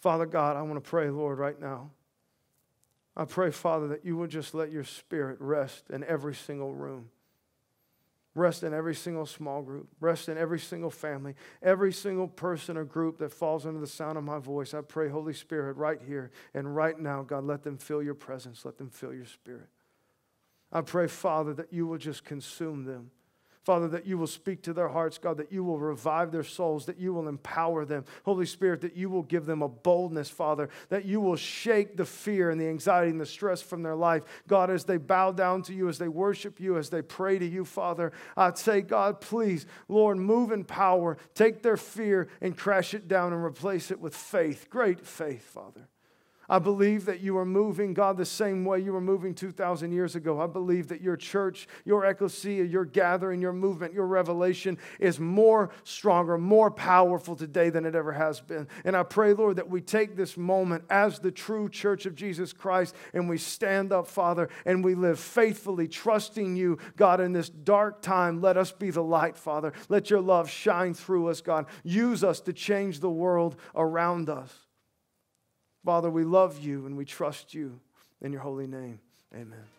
Father 0.00 0.26
God, 0.26 0.56
I 0.56 0.62
want 0.62 0.82
to 0.82 0.88
pray, 0.88 1.10
Lord, 1.10 1.38
right 1.38 1.60
now. 1.60 1.90
I 3.16 3.24
pray, 3.24 3.50
Father, 3.50 3.88
that 3.88 4.04
you 4.04 4.16
would 4.16 4.30
just 4.30 4.54
let 4.54 4.70
your 4.70 4.84
spirit 4.84 5.38
rest 5.40 5.90
in 5.90 6.04
every 6.04 6.34
single 6.34 6.72
room. 6.74 7.10
Rest 8.36 8.64
in 8.64 8.74
every 8.74 8.94
single 8.94 9.24
small 9.24 9.62
group. 9.62 9.88
Rest 9.98 10.28
in 10.28 10.36
every 10.36 10.60
single 10.60 10.90
family. 10.90 11.34
Every 11.62 11.90
single 11.90 12.28
person 12.28 12.76
or 12.76 12.84
group 12.84 13.16
that 13.16 13.32
falls 13.32 13.64
under 13.64 13.80
the 13.80 13.86
sound 13.86 14.18
of 14.18 14.24
my 14.24 14.38
voice. 14.38 14.74
I 14.74 14.82
pray, 14.82 15.08
Holy 15.08 15.32
Spirit, 15.32 15.78
right 15.78 15.98
here 16.06 16.30
and 16.52 16.76
right 16.76 17.00
now, 17.00 17.22
God, 17.22 17.44
let 17.44 17.62
them 17.62 17.78
feel 17.78 18.02
your 18.02 18.14
presence. 18.14 18.66
Let 18.66 18.76
them 18.76 18.90
feel 18.90 19.14
your 19.14 19.24
spirit. 19.24 19.70
I 20.70 20.82
pray, 20.82 21.06
Father, 21.06 21.54
that 21.54 21.72
you 21.72 21.86
will 21.86 21.96
just 21.96 22.24
consume 22.24 22.84
them. 22.84 23.10
Father, 23.66 23.88
that 23.88 24.06
you 24.06 24.16
will 24.16 24.28
speak 24.28 24.62
to 24.62 24.72
their 24.72 24.86
hearts, 24.86 25.18
God, 25.18 25.38
that 25.38 25.50
you 25.50 25.64
will 25.64 25.80
revive 25.80 26.30
their 26.30 26.44
souls, 26.44 26.86
that 26.86 27.00
you 27.00 27.12
will 27.12 27.26
empower 27.26 27.84
them. 27.84 28.04
Holy 28.24 28.46
Spirit, 28.46 28.80
that 28.82 28.96
you 28.96 29.10
will 29.10 29.24
give 29.24 29.44
them 29.44 29.60
a 29.60 29.68
boldness, 29.68 30.30
Father, 30.30 30.68
that 30.88 31.04
you 31.04 31.20
will 31.20 31.34
shake 31.34 31.96
the 31.96 32.04
fear 32.04 32.50
and 32.50 32.60
the 32.60 32.68
anxiety 32.68 33.10
and 33.10 33.20
the 33.20 33.26
stress 33.26 33.60
from 33.60 33.82
their 33.82 33.96
life. 33.96 34.22
God, 34.46 34.70
as 34.70 34.84
they 34.84 34.98
bow 34.98 35.32
down 35.32 35.62
to 35.62 35.74
you, 35.74 35.88
as 35.88 35.98
they 35.98 36.06
worship 36.06 36.60
you, 36.60 36.78
as 36.78 36.90
they 36.90 37.02
pray 37.02 37.40
to 37.40 37.44
you, 37.44 37.64
Father, 37.64 38.12
I'd 38.36 38.56
say, 38.56 38.82
God, 38.82 39.20
please, 39.20 39.66
Lord, 39.88 40.16
move 40.16 40.52
in 40.52 40.62
power. 40.62 41.16
Take 41.34 41.62
their 41.62 41.76
fear 41.76 42.28
and 42.40 42.56
crash 42.56 42.94
it 42.94 43.08
down 43.08 43.32
and 43.32 43.42
replace 43.42 43.90
it 43.90 43.98
with 43.98 44.14
faith, 44.14 44.68
great 44.70 45.04
faith, 45.04 45.42
Father. 45.42 45.88
I 46.48 46.58
believe 46.58 47.04
that 47.06 47.20
you 47.20 47.36
are 47.38 47.44
moving, 47.44 47.94
God, 47.94 48.16
the 48.16 48.24
same 48.24 48.64
way 48.64 48.80
you 48.80 48.92
were 48.92 49.00
moving 49.00 49.34
2,000 49.34 49.92
years 49.92 50.14
ago. 50.14 50.40
I 50.40 50.46
believe 50.46 50.88
that 50.88 51.00
your 51.00 51.16
church, 51.16 51.66
your 51.84 52.04
ecclesia, 52.04 52.64
your 52.64 52.84
gathering, 52.84 53.40
your 53.40 53.52
movement, 53.52 53.92
your 53.92 54.06
revelation 54.06 54.78
is 55.00 55.18
more 55.18 55.70
stronger, 55.84 56.38
more 56.38 56.70
powerful 56.70 57.34
today 57.34 57.70
than 57.70 57.84
it 57.84 57.94
ever 57.94 58.12
has 58.12 58.40
been. 58.40 58.68
And 58.84 58.96
I 58.96 59.02
pray, 59.02 59.32
Lord, 59.32 59.56
that 59.56 59.68
we 59.68 59.80
take 59.80 60.16
this 60.16 60.36
moment 60.36 60.84
as 60.90 61.18
the 61.18 61.32
true 61.32 61.68
church 61.68 62.06
of 62.06 62.14
Jesus 62.14 62.52
Christ 62.52 62.94
and 63.12 63.28
we 63.28 63.38
stand 63.38 63.92
up, 63.92 64.06
Father, 64.06 64.48
and 64.64 64.84
we 64.84 64.94
live 64.94 65.18
faithfully, 65.18 65.88
trusting 65.88 66.56
you, 66.56 66.78
God, 66.96 67.20
in 67.20 67.32
this 67.32 67.48
dark 67.48 68.02
time. 68.02 68.40
Let 68.40 68.56
us 68.56 68.72
be 68.72 68.90
the 68.90 69.02
light, 69.02 69.36
Father. 69.36 69.72
Let 69.88 70.10
your 70.10 70.20
love 70.20 70.48
shine 70.48 70.94
through 70.94 71.28
us, 71.28 71.40
God. 71.40 71.66
Use 71.82 72.22
us 72.22 72.40
to 72.42 72.52
change 72.52 73.00
the 73.00 73.10
world 73.10 73.56
around 73.74 74.28
us. 74.28 74.65
Father, 75.86 76.10
we 76.10 76.24
love 76.24 76.58
you 76.58 76.84
and 76.84 76.96
we 76.96 77.04
trust 77.04 77.54
you 77.54 77.78
in 78.20 78.32
your 78.32 78.40
holy 78.40 78.66
name. 78.66 78.98
Amen. 79.32 79.75